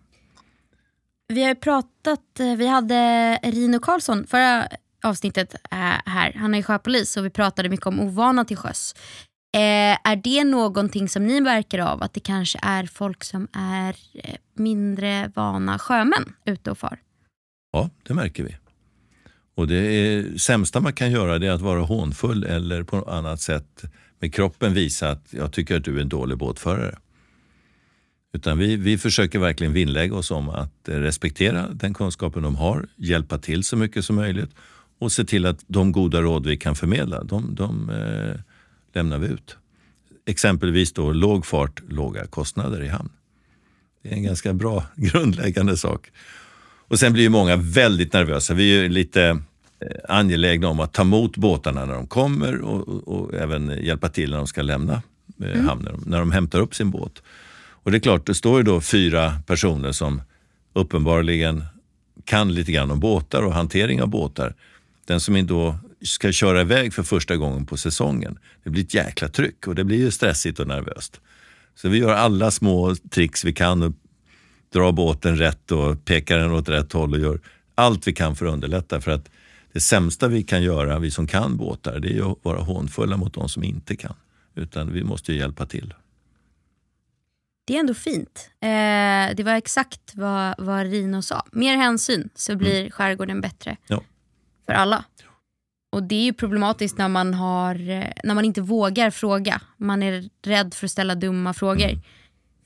[1.29, 4.69] Vi har pratat, eh, vi hade Rino Karlsson förra
[5.03, 6.33] avsnittet eh, här.
[6.33, 8.95] Han är sjöpolis och vi pratade mycket om ovana till sjöss.
[9.57, 12.03] Eh, är det någonting som ni märker av?
[12.03, 16.99] Att det kanske är folk som är eh, mindre vana sjömän ute och far?
[17.73, 18.57] Ja, det märker vi.
[19.55, 23.09] Och det är, sämsta man kan göra det är att vara hånfull eller på något
[23.09, 23.85] annat sätt
[24.19, 26.99] med kroppen visa att jag tycker att du är en dålig båtförare.
[28.33, 32.87] Utan vi, vi försöker verkligen vinnlägga oss om att eh, respektera den kunskapen de har,
[32.97, 34.51] hjälpa till så mycket som möjligt
[34.99, 38.41] och se till att de goda råd vi kan förmedla, de, de eh,
[38.97, 39.57] lämnar vi ut.
[40.27, 43.11] Exempelvis då låg fart, låga kostnader i hamn.
[44.03, 46.11] Det är en ganska bra grundläggande sak.
[46.89, 48.55] Och sen blir ju många väldigt nervösa.
[48.55, 49.41] Vi är lite
[49.81, 54.09] Eh, angelägna om att ta emot båtarna när de kommer och, och, och även hjälpa
[54.09, 55.03] till när de ska lämna
[55.43, 55.69] eh, mm.
[55.69, 57.23] hamnen, när de hämtar upp sin båt.
[57.69, 60.23] Och det är klart, det står ju då fyra personer som
[60.73, 61.65] uppenbarligen
[62.25, 64.55] kan lite grann om båtar och hantering av båtar.
[65.05, 69.29] Den som då ska köra iväg för första gången på säsongen, det blir ett jäkla
[69.29, 71.21] tryck och det blir ju stressigt och nervöst.
[71.75, 73.93] Så vi gör alla små tricks vi kan och
[74.73, 77.41] drar båten rätt och pekar den åt rätt håll och gör
[77.75, 79.01] allt vi kan för att underlätta.
[79.01, 79.31] För att
[79.73, 83.35] det sämsta vi kan göra, vi som kan båtar, det är att vara hånfulla mot
[83.35, 84.15] de som inte kan.
[84.55, 85.95] Utan vi måste hjälpa till.
[87.67, 88.51] Det är ändå fint.
[88.61, 91.47] Eh, det var exakt vad, vad Rino sa.
[91.53, 92.91] Mer hänsyn så blir mm.
[92.91, 94.03] skärgården bättre ja.
[94.67, 95.05] för alla.
[95.97, 97.75] Och Det är ju problematiskt när man, har,
[98.25, 99.61] när man inte vågar fråga.
[99.77, 101.89] Man är rädd för att ställa dumma frågor.
[101.89, 102.01] Mm.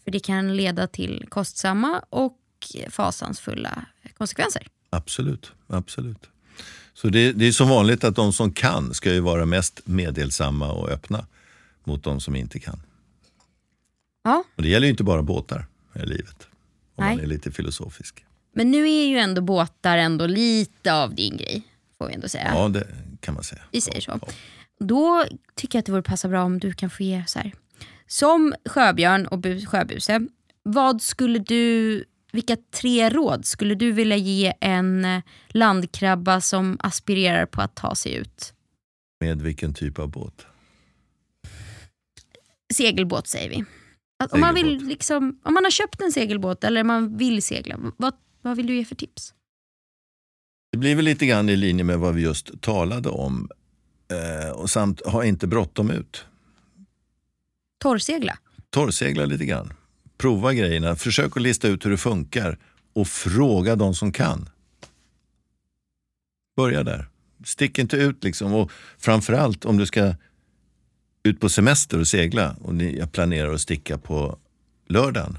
[0.05, 2.39] För Det kan leda till kostsamma och
[2.89, 3.85] fasansfulla
[4.19, 4.67] konsekvenser.
[4.91, 6.31] Absolut, absolut.
[6.95, 10.73] Så det, det, är som vanligt att de som kan ska ju vara mest meddelsamma
[10.73, 11.27] och öppna
[11.85, 12.83] mot de som inte kan.
[14.25, 14.45] Ja.
[14.57, 16.49] Och det gäller ju inte bara båtar i livet,
[16.95, 17.17] om Nej.
[17.17, 18.25] man är lite filosofisk.
[18.53, 21.63] Men nu är ju ändå båtar ändå lite av din grej,
[21.99, 22.53] får vi ändå säga.
[22.55, 22.87] Ja, det
[23.21, 23.63] kan man säga.
[23.71, 24.19] Vi säger så.
[24.23, 24.29] Ja.
[24.81, 27.53] Då tycker jag att det vore passa bra om du kan få ge så här.
[28.07, 30.21] Som sjöbjörn och bu sjöbuse,
[30.63, 37.63] vad skulle du vilka tre råd skulle du vilja ge en landkrabba som aspirerar på
[37.63, 38.55] att ta sig ut?
[39.21, 40.47] Med vilken typ av båt?
[42.75, 43.65] Segelbåt säger vi.
[44.19, 47.93] Att om, man vill liksom, om man har köpt en segelbåt eller man vill segla,
[47.97, 49.35] vad, vad vill du ge för tips?
[50.71, 53.49] Det blir väl lite grann i linje med vad vi just talade om.
[54.11, 56.25] Eh, och samt ha inte bråttom ut.
[57.79, 58.39] torrsegla?
[58.71, 59.73] Torrsegla lite grann.
[60.19, 62.59] Prova grejerna, försök att lista ut hur det funkar
[62.93, 64.49] och fråga de som kan.
[66.57, 67.09] Börja där.
[67.45, 68.55] Stick inte ut liksom.
[68.55, 70.15] Och framförallt om du ska
[71.23, 74.39] ut på semester och segla och ni planerar att sticka på
[74.89, 75.39] lördagen.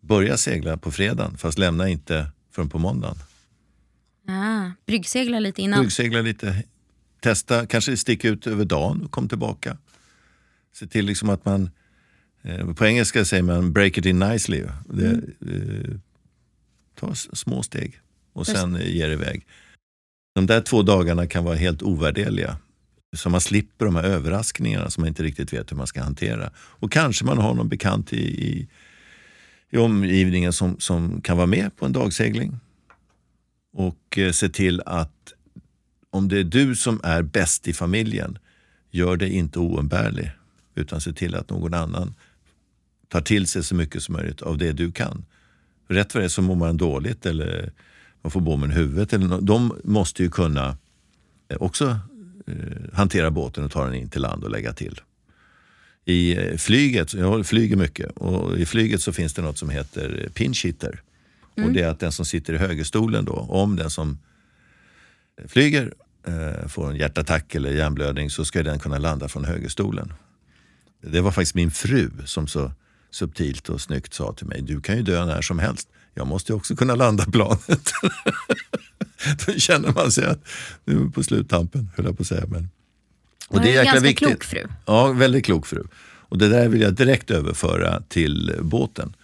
[0.00, 3.16] Börja segla på fredagen fast lämna inte förrän på måndagen.
[4.26, 5.80] Ah, bryggsegla lite innan.
[5.80, 6.62] Bryggsegla lite.
[7.20, 9.78] Testa, kanske sticka ut över dagen och kom tillbaka.
[10.72, 11.70] Se till liksom att man,
[12.42, 14.64] eh, på engelska säger man break it in nicely.
[14.88, 15.96] Det, eh,
[16.94, 18.00] ta små steg
[18.32, 18.60] och Just.
[18.60, 19.46] sen eh, ger iväg.
[20.34, 22.56] De där två dagarna kan vara helt ovärdeliga.
[23.16, 26.50] Så man slipper de här överraskningarna som man inte riktigt vet hur man ska hantera.
[26.56, 28.68] Och kanske man har någon bekant i, i,
[29.70, 32.58] i omgivningen som, som kan vara med på en dagsegling.
[33.74, 35.32] Och eh, se till att
[36.10, 38.38] om det är du som är bäst i familjen,
[38.90, 40.30] gör dig inte oumbärlig.
[40.74, 42.14] Utan se till att någon annan
[43.08, 45.24] tar till sig så mycket som möjligt av det du kan.
[45.88, 47.72] Rätt vad det är så mår man dåligt eller
[48.22, 49.12] man får bommen i huvudet.
[49.12, 50.76] Eller no de måste ju kunna
[51.48, 51.98] eh, också
[52.46, 52.54] eh,
[52.92, 55.00] hantera båten och ta den in till land och lägga till.
[56.04, 60.28] I eh, flyget, jag flyger mycket, och i flyget så finns det något som heter
[60.34, 61.02] pinch hitter.
[61.56, 64.18] Och det är att den som sitter i högerstolen då, om den som
[65.48, 65.94] flyger
[66.26, 70.12] eh, får en hjärtattack eller hjärnblödning så ska den kunna landa från högerstolen.
[71.02, 72.72] Det var faktiskt min fru som så
[73.10, 75.88] subtilt och snyggt sa till mig, du kan ju dö när som helst.
[76.14, 77.92] Jag måste ju också kunna landa planet.
[79.46, 80.48] Då känner man sig att
[80.84, 82.46] nu är vi på sluttampen, höll jag på att säga.
[82.46, 82.68] Men...
[83.48, 84.68] Och det är en ganska klok fru.
[84.86, 85.84] Ja, väldigt klok fru.
[86.34, 89.16] Och det där vill jag direkt överföra till eh, båten.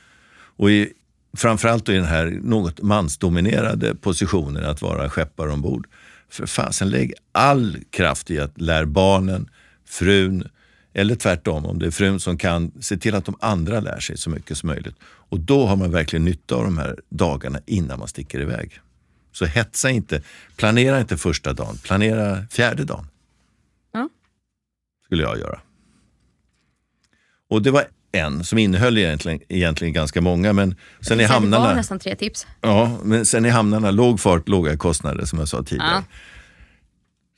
[0.57, 0.93] Och i,
[1.37, 5.87] framförallt i den här något mansdominerade positionen att vara skeppare ombord.
[6.29, 9.51] För fasen, lägg all kraft i att lära barnen,
[9.87, 10.49] frun,
[10.93, 14.19] eller tvärtom, om det är frun som kan, se till att de andra lär sig
[14.19, 14.95] så mycket som möjligt.
[15.03, 18.81] Och då har man verkligen nytta av de här dagarna innan man sticker iväg.
[19.33, 20.23] Så hetsa inte,
[20.57, 23.07] planera inte första dagen, planera fjärde dagen.
[23.93, 24.09] Ja.
[25.05, 25.61] Skulle jag göra.
[27.49, 31.17] Och det var en som innehöll egentligen, egentligen ganska många, men sen i Så Det
[31.23, 32.47] var hamnarna, nästan tre tips.
[32.61, 35.91] ja, men sen i hamnarna, låg fart, låga kostnader som jag sa tidigare.
[35.91, 36.03] Ja.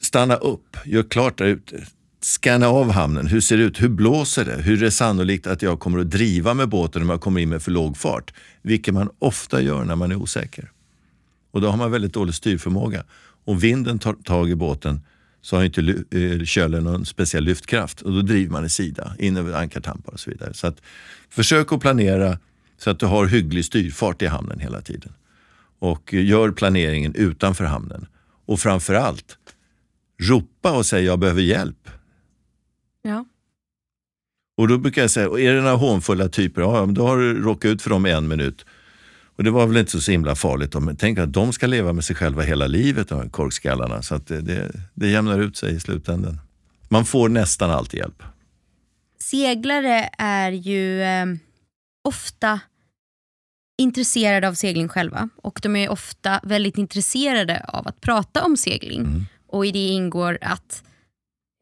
[0.02, 1.84] Stanna upp, gör klart där ute.
[2.20, 5.62] Scanna av hamnen, hur ser det ut, hur blåser det, hur är det sannolikt att
[5.62, 8.34] jag kommer att driva med båten om jag kommer in med för låg fart?
[8.62, 10.70] Vilket man ofta gör när man är osäker.
[11.50, 13.04] Och då har man väldigt dålig styrförmåga.
[13.44, 15.00] Om vinden tar tag i båten
[15.42, 19.36] så har inte eh, kölen någon speciell lyftkraft och då driver man i sida, in
[19.36, 20.54] över ankartampar och så vidare.
[20.54, 20.82] Så att,
[21.30, 22.38] försök att planera
[22.78, 25.12] så att du har hygglig styrfart i hamnen hela tiden.
[25.78, 28.06] Och gör planeringen utanför hamnen.
[28.46, 29.38] Och framförallt,
[30.22, 31.90] ropa och säg jag behöver hjälp.
[33.02, 33.24] Ja.
[34.56, 37.42] Och då brukar jag säga, och är det några hånfulla typer, ja, då har du
[37.42, 38.66] råkat ut för dem i en minut.
[39.36, 40.74] Och det var väl inte så himla farligt.
[40.74, 44.02] Men tänk att de ska leva med sig själva hela livet, de här korkskallarna.
[44.02, 46.40] Så att det, det, det jämnar ut sig i slutändan.
[46.88, 48.22] Man får nästan alltid hjälp.
[49.18, 51.26] Seglare är ju eh,
[52.04, 52.60] ofta
[53.78, 59.00] intresserade av segling själva och de är ofta väldigt intresserade av att prata om segling.
[59.00, 59.26] Mm.
[59.46, 60.82] Och i det ingår att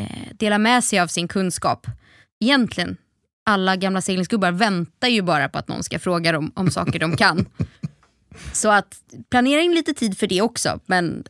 [0.03, 1.87] eh, dela med sig av sin kunskap.
[2.41, 2.97] Egentligen,
[3.51, 7.17] alla gamla seglingsgubbar väntar ju bara på att någon ska fråga dem om saker de
[7.17, 7.47] kan.
[8.53, 8.97] Så att
[9.31, 11.25] planera in lite tid för det också, men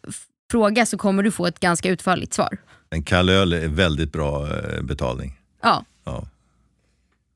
[0.51, 2.59] fråga så kommer du få ett ganska utförligt svar.
[2.91, 5.41] En kall öl är väldigt bra eh, betalning.
[5.63, 6.27] Ja, Ja.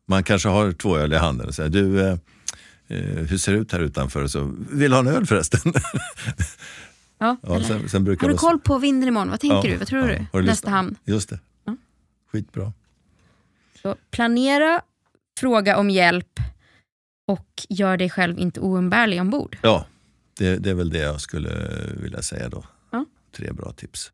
[0.07, 2.13] Man kanske har två öl i handen och säger, du, eh,
[2.89, 4.27] eh, hur ser det ut här utanför?
[4.27, 5.61] Så, vill du ha en öl förresten?
[7.19, 7.37] ja.
[7.43, 9.31] ja, sen, sen brukar Har du koll på vinden imorgon?
[9.31, 9.77] Vad tänker Ja, du?
[9.77, 10.39] Vad tror ja.
[10.41, 10.43] du?
[10.43, 10.97] Nästa hamn.
[11.05, 11.39] Just det.
[11.65, 11.77] Ja.
[12.33, 12.73] Skitbra.
[13.87, 14.83] Så planera,
[15.41, 16.41] fråga om hjälp
[17.27, 19.59] och gör dig själv inte oumbärlig ombord.
[19.63, 19.87] Ja,
[20.39, 21.51] det, det är väl det jag skulle
[22.03, 22.65] vilja säga då.
[22.91, 23.05] Ja.
[23.37, 24.13] Tre bra tips.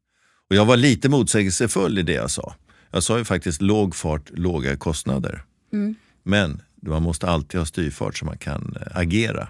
[0.51, 2.55] Och jag var lite motsägelsefull i det jag sa.
[2.91, 5.45] Jag sa ju faktiskt låg fart, låga kostnader.
[5.73, 5.95] Mm.
[6.23, 9.49] Men man måste alltid ha styrfart så man kan eh, agera.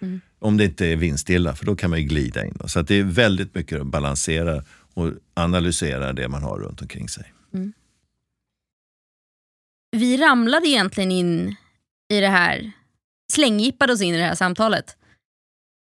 [0.00, 0.20] Mm.
[0.38, 2.58] Om det inte är vindstilla, för då kan man glida in.
[2.66, 7.32] Så det är väldigt mycket att balansera och analysera det man har runt omkring sig.
[9.90, 11.56] Vi ramlade egentligen in
[12.08, 12.72] i det här,
[13.32, 14.96] slänggippade oss in i det här samtalet.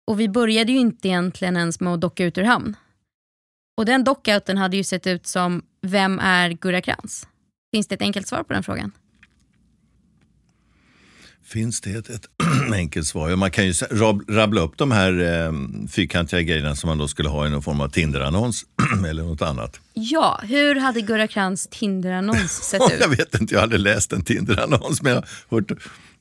[0.07, 2.75] Och vi började ju inte egentligen ens med att docka ut ur hamn.
[3.77, 7.27] Och den dockouten hade ju sett ut som, vem är Gurra Krantz?
[7.71, 8.91] Finns det ett enkelt svar på den frågan?
[11.41, 12.25] Finns det ett, ett
[12.73, 13.35] enkelt svar.
[13.35, 13.73] Man kan ju
[14.27, 15.51] rabbla upp de här eh,
[15.89, 18.65] fyrkantiga grejerna som man då skulle ha i någon form av Tinder-annons
[19.07, 19.79] eller något annat.
[19.93, 22.97] Ja, hur hade Gurra Krantz Tinder-annons sett ut?
[22.99, 25.71] jag vet inte, jag hade läst en Tinder-annons men jag, hört,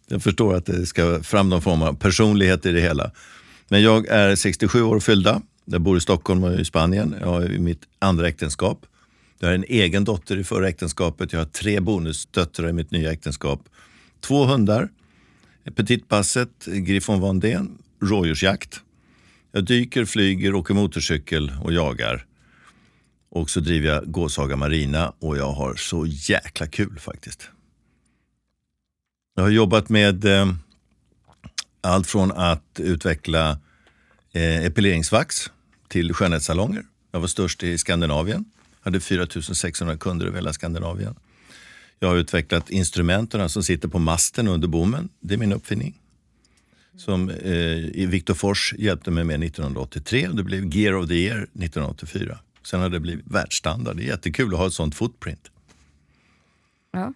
[0.09, 3.11] jag förstår att det ska fram någon form av personlighet i det hela.
[3.68, 5.42] Men jag är 67 år fyllda.
[5.64, 7.14] Jag bor i Stockholm och i Spanien.
[7.20, 8.86] Jag har mitt andra äktenskap.
[9.38, 11.32] Jag har en egen dotter i förra äktenskapet.
[11.32, 13.61] Jag har tre bonusdöttrar i mitt nya äktenskap.
[14.20, 14.88] Två hundar.
[15.74, 18.80] Petit Basset, Griffon Vandén, rådjursjakt.
[19.52, 22.26] Jag dyker, flyger, åker motorcykel och jagar.
[23.30, 27.50] Och så driver jag Gåshaga Marina och jag har så jäkla kul faktiskt.
[29.34, 30.52] Jag har jobbat med eh,
[31.80, 33.50] allt från att utveckla
[34.32, 35.50] eh, epileringsvax
[35.88, 36.84] till skönhetssalonger.
[37.12, 38.44] Jag var störst i Skandinavien.
[38.80, 41.14] Hade 4600 kunder över hela Skandinavien.
[41.99, 45.09] Jag har utvecklat instrumenten som sitter på masten under bommen.
[45.20, 46.01] Det är min uppfinning.
[46.96, 51.38] Som eh, Viktor Fors hjälpte mig med 1983 och det blev Gear of the Year
[51.38, 52.38] 1984.
[52.62, 53.96] Sen har det blivit världsstandard.
[53.96, 55.51] Det är jättekul att ha ett sånt footprint.
[56.92, 57.12] Ja.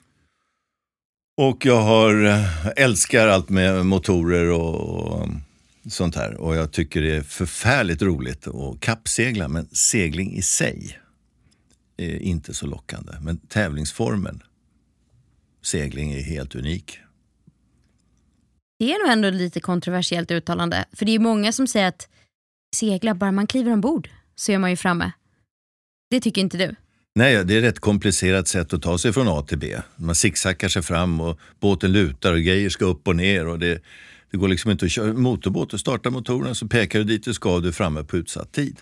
[1.37, 5.29] Och jag har, eh, älskar allt med motorer och,
[5.87, 6.35] sånt här.
[6.35, 9.49] Och jag tycker det är förfärligt roligt att kappsegla.
[9.49, 10.99] Men segling i sig
[11.97, 13.13] är inte så lockande.
[13.21, 14.43] Men tävlingsformen,
[15.63, 16.99] segling, är helt unik.
[18.79, 20.85] Det är nog ändå lite kontroversiellt uttalande.
[20.93, 22.09] För det är många som säger att
[22.77, 25.13] segla, bara man kliver ombord så är man ju framme.
[26.11, 26.75] Det tycker inte du?
[27.15, 29.77] Nej, det är ett komplicerat sätt att ta sig från A till B.
[29.97, 33.47] Man zigzaggar sig fram och båten lutar och grejer ska upp och ner.
[33.47, 33.83] Och det,
[34.31, 35.71] det går liksom inte att köra motorbåt.
[35.71, 38.53] Du startar motorerna så pekar du dit du ska och du är framme på utsatt
[38.53, 38.81] tid.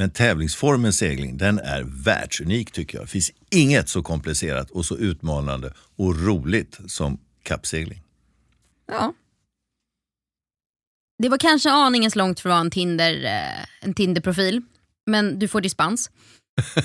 [0.00, 3.06] Men tävlingsformen segling, den är världsunik tycker jag.
[3.06, 8.02] Det finns inget så komplicerat och så utmanande och roligt som kappsegling.
[8.86, 9.14] Ja.
[11.18, 14.62] Det var kanske aningens långt för att vara en, Tinder, eh, en Tinder-profil,
[15.06, 16.10] men du får dispens.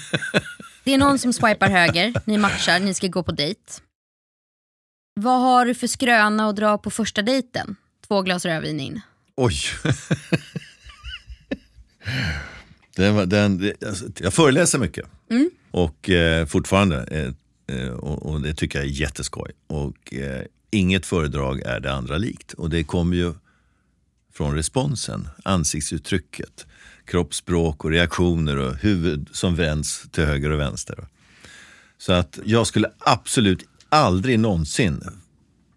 [0.83, 3.61] Det är någon som swipar höger, ni matchar, ni ska gå på dejt.
[5.13, 7.75] Vad har du för skröna att dra på första dejten?
[8.07, 9.01] Två glas rödvin in.
[9.35, 9.55] Oj.
[12.95, 15.05] den, den, alltså, jag föreläser mycket.
[15.29, 15.49] Mm.
[15.71, 17.03] Och eh, fortfarande.
[17.03, 19.51] Eh, eh, och, och, det tycker jag är jätteskoj.
[19.67, 22.53] Och eh, inget föredrag är det andra likt.
[22.53, 23.33] Och det kommer ju
[24.33, 26.65] från responsen, ansiktsuttrycket
[27.05, 31.07] kroppsspråk och reaktioner och huvud som vänds till höger och vänster.
[31.97, 35.01] Så att jag skulle absolut aldrig någonsin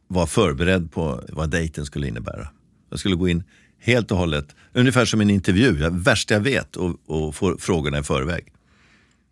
[0.08, 2.48] vara förberedd på vad dejten skulle innebära.
[2.90, 3.44] Jag skulle gå in
[3.80, 7.98] helt och hållet, ungefär som en intervju, jag, värst jag vet och, och få frågorna
[7.98, 8.52] i förväg.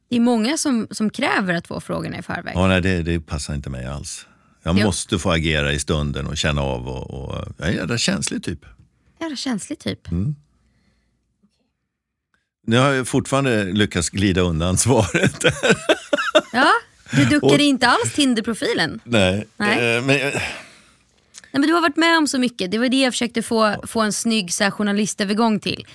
[0.09, 2.53] Det är många som, som kräver att få frågorna i förväg.
[2.55, 4.27] Ja, nej, det, det passar inte mig alls.
[4.63, 4.87] Jag jo.
[4.87, 6.89] måste få agera i stunden och känna av.
[6.89, 8.61] Och, och, jag är en jävla känslig typ.
[9.21, 10.11] Jävla känslig typ.
[10.11, 10.35] Mm.
[12.67, 15.45] Nu har jag fortfarande lyckats glida undan svaret.
[16.53, 16.73] ja,
[17.11, 19.01] du duckade och, inte alls Tinder-profilen.
[19.05, 19.47] Nej.
[19.57, 19.97] nej.
[19.97, 20.33] Eh, men,
[21.57, 22.71] nej, men du har varit med om så mycket.
[22.71, 25.87] Det var det jag försökte få, få en snygg så här, journalistövergång till.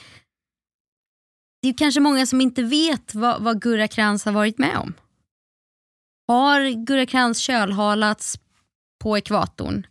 [1.61, 4.93] Det är kanske många som inte vet vad, vad Gurra Krantz har varit med om.
[6.27, 8.39] Har Gurra Krantz kölhalats
[9.03, 9.87] på ekvatorn,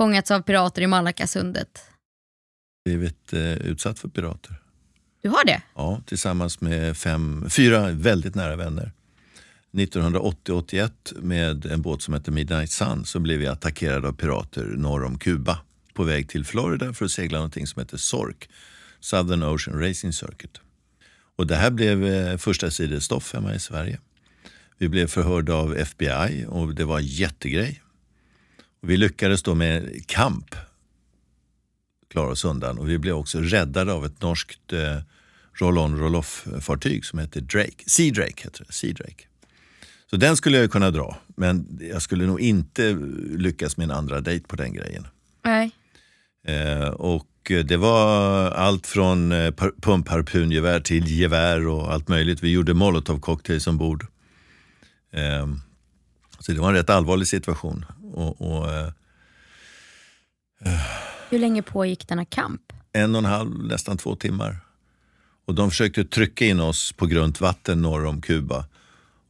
[0.00, 1.84] fångats av pirater i Malackasundet?
[2.84, 4.56] Blivit eh, utsatt för pirater.
[5.22, 5.62] Du har det?
[5.74, 8.92] Ja, tillsammans med fem, fyra väldigt nära vänner.
[9.74, 15.04] 1980-81 med en båt som heter Midnight Sun så blev vi attackerade av pirater norr
[15.04, 15.58] om Kuba
[15.94, 18.36] på väg till Florida för att segla någonting som heter SORC,
[19.00, 20.60] Southern Ocean Racing Circuit.
[21.36, 23.98] Och det här blev eh, första sidestoff hemma i Sverige.
[24.78, 27.82] Vi blev förhörda av FBI och det var en jättegrej.
[28.82, 30.54] Och vi lyckades då med kamp
[32.10, 34.98] klara oss undan och vi blev också räddade av ett norskt eh,
[35.52, 37.84] roll-on roll-off-fartyg som heter Drake.
[37.86, 38.72] Sea Drake heter det.
[38.72, 39.24] Sea Drake.
[40.14, 42.98] Så den skulle jag kunna dra, men jag skulle nog inte
[43.36, 45.06] lyckas med en andra dejt på den grejen.
[45.44, 45.70] Nej.
[46.46, 52.42] Eh, och det var allt från eh, pumpharpungevär till gevär och allt möjligt.
[52.42, 54.06] Vi gjorde molotovcocktails ombord.
[55.12, 55.46] Eh,
[56.38, 57.84] så det var en rätt allvarlig situation.
[58.12, 58.90] Och, och eh,
[61.30, 62.72] Hur länge pågick denna kamp?
[62.92, 64.56] En och en halv, nästan två timmar.
[65.46, 68.64] Och de försökte trycka in oss på grunt vatten norr om Kuba.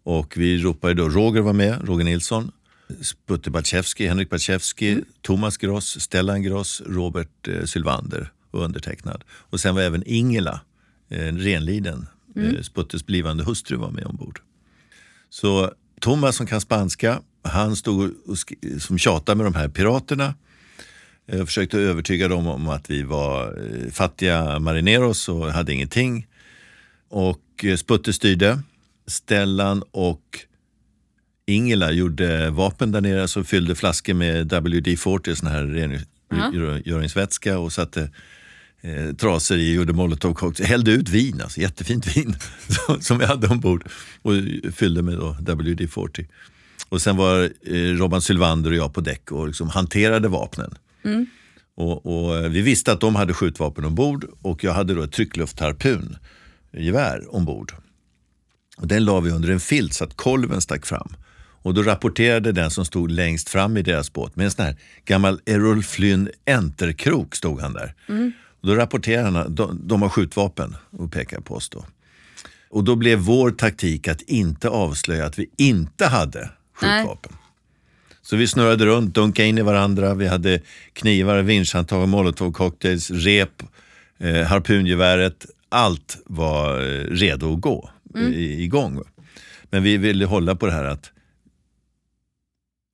[0.05, 2.53] Och vi ropade då, Roger var med, Roger Nilsson,
[3.01, 5.05] Sputte Batschewski, Henrik Batschewski, mm.
[5.23, 9.25] Thomas Gross, Stellan Gross, Robert eh, Sylvander och undertecknad.
[9.29, 10.61] Och sen var även Ingela,
[11.09, 12.57] eh, renliden, mm.
[12.57, 14.41] eh, Sputtes blivande hustru var med ombord.
[15.31, 18.37] Så Thomas som kan spanska, han stod och
[18.81, 20.35] som tjatade med de här piraterna
[21.27, 26.27] Jag försökte övertyga dem om att vi var eh, fattiga marineros och hade ingenting.
[27.09, 28.63] Och eh, Sputte styrde.
[29.07, 30.39] Stellan och
[31.47, 38.11] Ingela gjorde vapen där nere som fyllde flaskor med WD-40, sån här rengöringsvätska och satte
[38.81, 42.37] eh, trasor i, gjorde molotov cocktail, hällde ut vin, alltså jättefint vin
[43.01, 43.89] som vi hade ombord
[44.23, 44.33] och
[44.75, 46.27] fyllde med då WD-40.
[46.89, 50.75] Och sen var eh, Robban Sylvander och jag på däck och liksom hanterade vapnen.
[51.05, 51.27] Mm.
[51.75, 55.13] Och, och, eh, vi visste att de hade skjutvapen ombord och jag hade då ett
[55.13, 56.17] tryckluftharpun,
[56.73, 57.73] gevär ombord.
[58.77, 61.17] Och den la vi under en filt så att kolven stack fram.
[61.65, 64.77] Och då rapporterade den som stod längst fram i deras båt med en sån här
[65.05, 67.95] gammal Errol Flynn enterkrok stod han där.
[68.09, 68.33] Mm.
[68.61, 71.85] Och då rapporterade han att de, de har skjutvapen och pekade på oss då.
[72.71, 77.33] Och då blev vår taktik att inte avslöja att vi inte hade skjutvapen.
[77.33, 77.41] Nej.
[78.23, 80.15] Så vi snurrade runt, dunkade in i varandra.
[80.15, 80.61] Vi hade
[80.93, 83.63] knivar, vinschhandtag, molotovcocktails, rep,
[84.19, 85.47] eh, harpungeväret.
[85.69, 88.33] Allt var eh, redo att gå mm.
[88.35, 89.03] igång.
[89.71, 91.11] Men vi ville hålla på det här att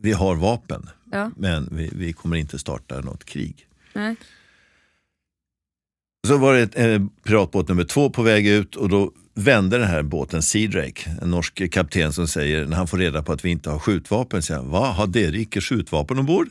[0.03, 1.31] vi har vapen, ja.
[1.37, 3.67] men vi, vi, kommer inte starta något krig.
[3.93, 4.17] Nej.
[6.27, 10.03] Så var det eh, piratbåt nummer två på väg ut och då vände den här
[10.03, 10.85] båten Sea
[11.23, 14.43] en norsk kapten som säger, när han får reda på att vi inte har skjutvapen,
[14.43, 16.49] säger han, vad har det icke skjutvapen ombord?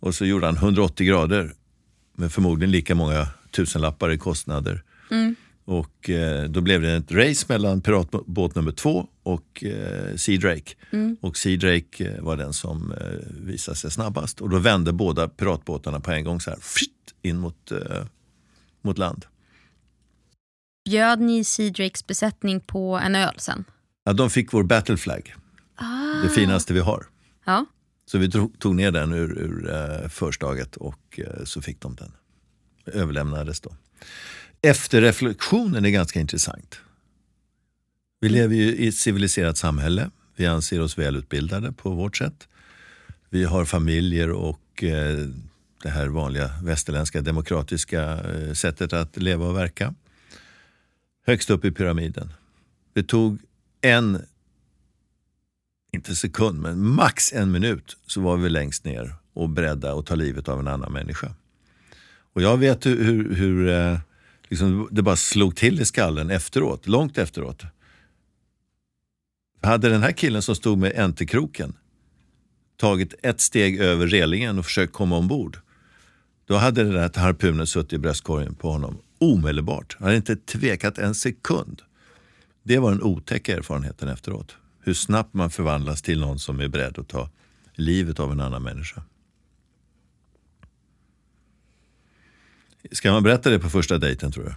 [0.00, 1.52] Och så gjorde han 180 grader
[2.16, 4.82] med förmodligen lika många tusenlappar i kostnader.
[5.10, 5.34] Mm.
[5.64, 10.74] Och eh, då blev det ett race mellan piratbåt nummer två och eh, Sea Drake.
[10.90, 11.16] Mm.
[11.20, 14.40] Och Sea Drake eh, var den som eh, visade sig snabbast.
[14.40, 18.04] Och då vände båda piratbåtarna på en gång så här, fitt, in mot, eh,
[18.82, 19.26] mot land.
[20.84, 23.64] Bjöd ni Sea Drakes besättning på en öl sen?
[24.04, 25.34] Ja, de fick vår battleflag.
[25.74, 26.22] Ah.
[26.22, 27.06] Det finaste vi har.
[27.44, 27.66] Ja.
[28.06, 32.12] Så vi tog ner den ur, ur uh, förstaget och uh, så fick de den.
[32.86, 33.76] Överlämnades då.
[34.62, 36.80] Efterreflektionen är ganska intressant.
[38.20, 38.40] Vi mm.
[38.40, 40.10] lever ju i ett civiliserat samhälle.
[40.36, 42.48] Vi anser oss välutbildade på vårt sätt.
[43.30, 45.28] Vi har familjer och eh,
[45.82, 49.94] det här vanliga västerländska demokratiska eh, sättet att leva och verka
[51.26, 52.32] högst upp i pyramiden.
[52.92, 53.38] Det tog
[53.80, 54.22] en,
[55.92, 60.14] inte sekund, men max en minut så var vi längst ner och beredda att ta
[60.14, 61.34] livet av en annan människa.
[62.32, 63.98] Och jag vet hur, hur, hur eh,
[64.52, 67.62] liksom, det bara slog till i skallen efteråt, långt efteråt.
[69.62, 71.74] Hade den här killen som stod med enterkroken
[72.76, 75.58] tagit ett steg över relingen och försökt komma ombord,
[76.46, 79.96] då hade den där harpunen suttit i bröstkorgen på honom omedelbart.
[79.98, 81.82] Han hade inte tvekat en sekund.
[82.62, 84.56] Det var den otäcka erfarenheten efteråt.
[84.80, 87.30] Hur snabbt man förvandlas till någon som är beredd att ta
[87.74, 89.02] livet av en annan människa.
[92.92, 94.54] Ska man berätta det på första dejten tror du?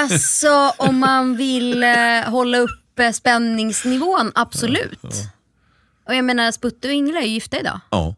[0.00, 1.90] Alltså om man vill eh,
[2.26, 4.98] hålla uppe spänningsnivån, absolut.
[5.02, 5.28] Ja, ja.
[6.04, 7.80] Och jag menar Sputte och Ingela är gifta idag.
[7.90, 8.14] Ja.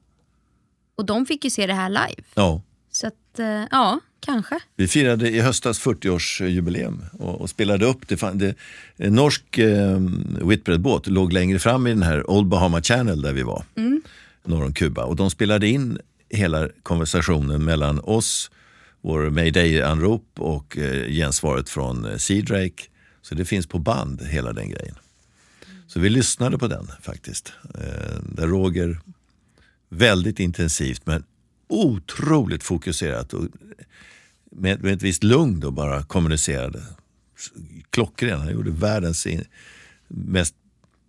[0.97, 2.23] Och de fick ju se det här live.
[2.35, 2.63] Ja.
[2.91, 4.01] Så att, eh, ja.
[4.25, 4.59] Kanske.
[4.77, 8.33] Vi firade i höstas 40-årsjubileum och, och, spelade upp det.
[8.35, 8.55] det
[8.97, 9.99] en norsk eh,
[10.43, 14.03] Whitbread-båt låg längre fram i den här Old Bahama Channel där vi var, mm.
[14.45, 15.05] norr om Kuba.
[15.05, 15.99] Och de spelade in
[16.29, 18.51] hela konversationen mellan oss,
[19.05, 22.85] vår mayday-anrop och eh, gensvaret från eh, Sea Drake.
[23.23, 24.95] Så det finns på band, hela den grejen.
[25.87, 27.53] Så vi lyssnade på den faktiskt.
[27.75, 29.01] Eh, där Roger
[29.89, 31.25] väldigt intensivt men
[31.69, 33.45] otroligt fokuserat och
[34.51, 36.83] med, med ett visst lugn då bara kommunicerade.
[37.91, 39.45] Klockren, han gjorde världens in,
[40.09, 40.55] mest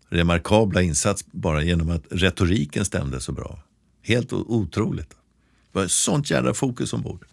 [0.10, 3.60] remarkabla insats bara genom att retoriken stämde så bra.
[4.02, 5.10] Helt otroligt.
[5.10, 7.26] Det var sånt jävla fokus ombord.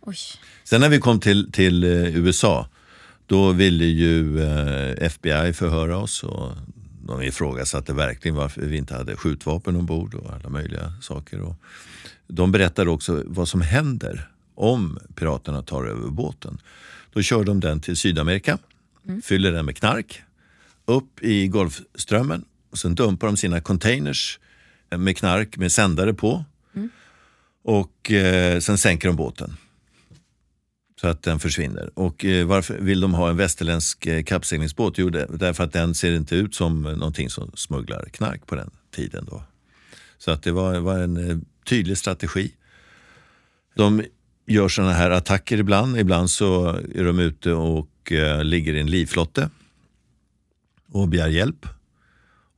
[0.00, 0.16] Oj.
[0.64, 2.68] Sen när vi kom till, till eh, USA,
[3.26, 6.52] då ville ju eh, FBI förhöra oss och
[7.06, 11.40] de ifrågasatte verkligen varför vi inte hade skjutvapen ombord och alla möjliga saker.
[11.40, 11.54] Och
[12.26, 16.58] de berättade också vad som händer om piraterna tar över båten.
[17.12, 18.58] Då kör de den till Sydamerika,
[19.08, 19.22] mm.
[19.22, 20.22] fyller den med knark,
[20.84, 24.38] upp i Golfströmmen och sen dumpar de sina containers
[24.90, 26.44] med knark med sändare på.
[26.74, 26.90] Mm.
[27.62, 29.56] Och eh, sen sänker de båten
[31.00, 31.90] så att den försvinner.
[31.94, 34.98] Och eh, varför vill de ha en västerländsk eh, kappseglingsbåt?
[34.98, 38.70] Jo, det, därför att den ser inte ut som någonting som smugglar knark på den
[38.90, 39.26] tiden.
[39.30, 39.42] Då.
[40.18, 42.52] Så att det var, var en eh, tydlig strategi.
[43.74, 44.02] De
[44.46, 45.98] gör sådana här attacker ibland.
[45.98, 49.50] Ibland så är de ute och eh, ligger i en livflotte
[50.92, 51.66] och begär hjälp.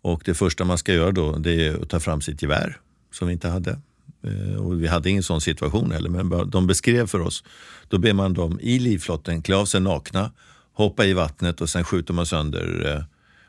[0.02, 2.78] Och det första man ska göra då det är att ta fram sitt gevär
[3.10, 3.80] som vi inte hade.
[4.22, 7.44] Eh, och vi hade ingen sån situation heller, men de beskrev för oss.
[7.88, 10.30] Då ber man dem i livflotten klä av sig nakna,
[10.72, 13.04] hoppa i vattnet och sen skjuter man sönder eh,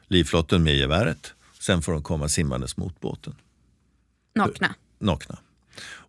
[0.07, 1.34] livflotten med geväret.
[1.59, 3.36] Sen får de komma simmandes mot båten.
[4.36, 4.76] Nakna?
[4.99, 5.38] Nakna.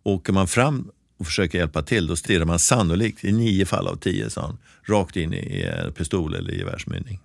[0.03, 3.95] Åker man fram och försöker hjälpa till, då stirrar man sannolikt, i nio fall av
[3.95, 7.19] tio, sa han, rakt in i pistol eller gevärsmynning.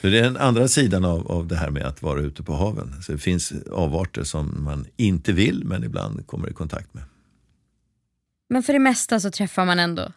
[0.00, 3.02] Det är den andra sidan av, av det här med att vara ute på haven.
[3.02, 7.04] Så det finns avarter som man inte vill, men ibland kommer i kontakt med.
[8.48, 10.12] Men för det mesta så träffar man ändå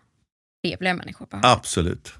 [0.64, 1.58] trevliga människor på havet?
[1.58, 2.14] Absolut.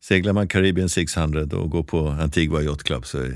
[0.00, 3.32] Seglar man Caribbean 600 och går på Antigua Yacht Club så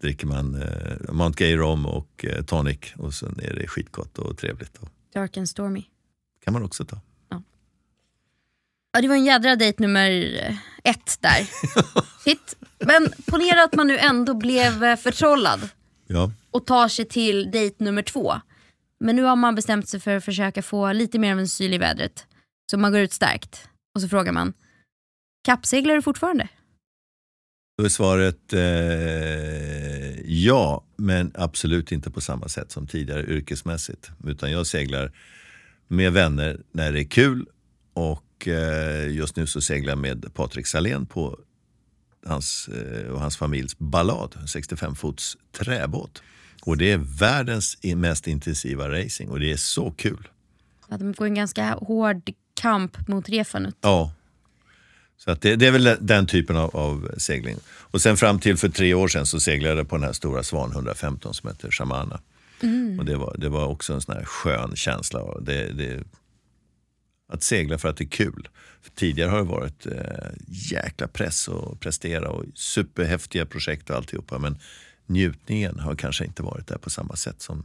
[0.00, 4.38] dricker man eh, Mount Gay rom och eh, tonic och sen är det skitgott och
[4.38, 4.80] trevligt.
[5.14, 5.84] Dark and stormy.
[6.44, 7.00] kan man också ta.
[8.92, 9.00] Ja.
[9.00, 10.10] det var en jädra dejt nummer
[10.84, 11.48] ett där.
[12.24, 12.56] Shit.
[12.78, 15.68] Men ponera att man nu ändå blev eh, förtrollad
[16.06, 16.32] ja.
[16.50, 18.34] och tar sig till dejt nummer två.
[19.00, 21.74] Men nu har man bestämt sig för att försöka få lite mer av en syl
[21.74, 22.26] i vädret.
[22.70, 24.52] Så man går ut starkt och så frågar man,
[25.44, 26.48] kappseglar du fortfarande?
[27.78, 28.60] Då är svaret eh,
[30.24, 34.10] ja, men absolut inte på samma sätt som tidigare yrkesmässigt.
[34.24, 35.12] Utan jag seglar
[35.88, 37.46] med vänner när det är kul
[37.94, 41.38] och eh, just nu så seglar jag med Patrik Salén på
[42.26, 46.22] hans eh, och hans familjs Ballad, 65 fots träbåt.
[46.62, 50.28] Och det är världens mest intensiva racing och det är så kul.
[50.88, 53.76] Ja, de går en ganska hård kamp mot refanut.
[53.80, 54.12] Ja,
[55.24, 57.56] så att det, det, är väl den typen av, av, segling.
[57.66, 60.42] Och sen fram till för tre år sedan så seglade jag på den här stora
[60.42, 62.20] Svan 115 som heter Shamana.
[62.62, 62.98] Mm.
[62.98, 65.40] Och det var, det var också en sån här skön känsla.
[65.40, 66.02] Det, det,
[67.32, 68.48] att segla för att det är kul.
[68.80, 74.38] För tidigare har det varit eh, jäkla press att prestera och superhäftiga projekt och alltihopa.
[74.38, 74.58] Men
[75.06, 77.64] njutningen har kanske inte varit där på samma sätt som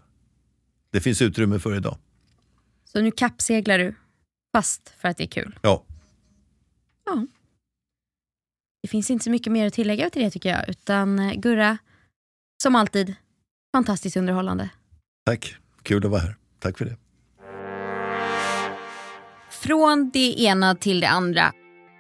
[0.91, 1.97] det finns utrymme för idag.
[2.86, 3.95] Så nu kappseglar du
[4.55, 5.59] fast för att det är kul?
[5.61, 5.84] Ja.
[7.05, 7.28] Ja.
[8.82, 10.70] Det finns inte så mycket mer att tillägga till det tycker jag.
[10.70, 11.78] Utan eh, Gurra,
[12.63, 13.15] som alltid,
[13.76, 14.70] fantastiskt underhållande.
[15.26, 16.36] Tack, kul att vara här.
[16.59, 16.97] Tack för det.
[19.68, 21.53] Från det ena till det andra.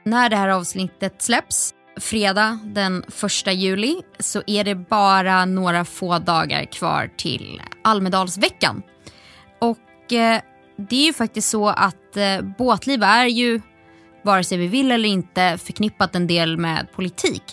[0.05, 3.03] När det här avsnittet släpps, fredag den
[3.47, 8.81] 1 juli, så är det bara några få dagar kvar till Almedalsveckan.
[9.59, 10.41] Och eh,
[10.77, 13.61] det är ju faktiskt så att eh, båtliv är ju
[14.23, 17.43] vare sig vi vill eller inte, förknippat en del med politik.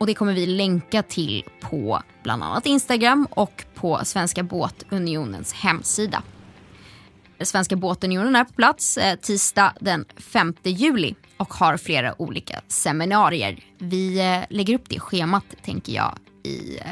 [0.00, 6.22] Och det kommer vi länka till på bland annat Instagram och på Svenska Båtunionens hemsida.
[7.40, 13.64] Svenska Båtunionen är på plats eh, tisdag den 5 juli och har flera olika seminarier.
[13.78, 16.84] Vi eh, lägger upp det schemat tänker jag i eh,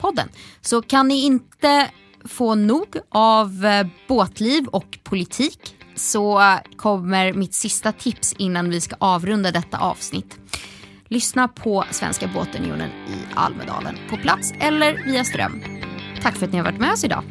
[0.00, 0.28] podden.
[0.60, 1.90] Så kan ni inte
[2.24, 3.66] få nog av
[4.08, 10.38] båtliv och politik så kommer mitt sista tips innan vi ska avrunda detta avsnitt.
[11.08, 15.62] Lyssna på Svenska Båtunionen i Almedalen på plats eller via ström.
[16.22, 17.24] Tack för att ni har varit med oss idag.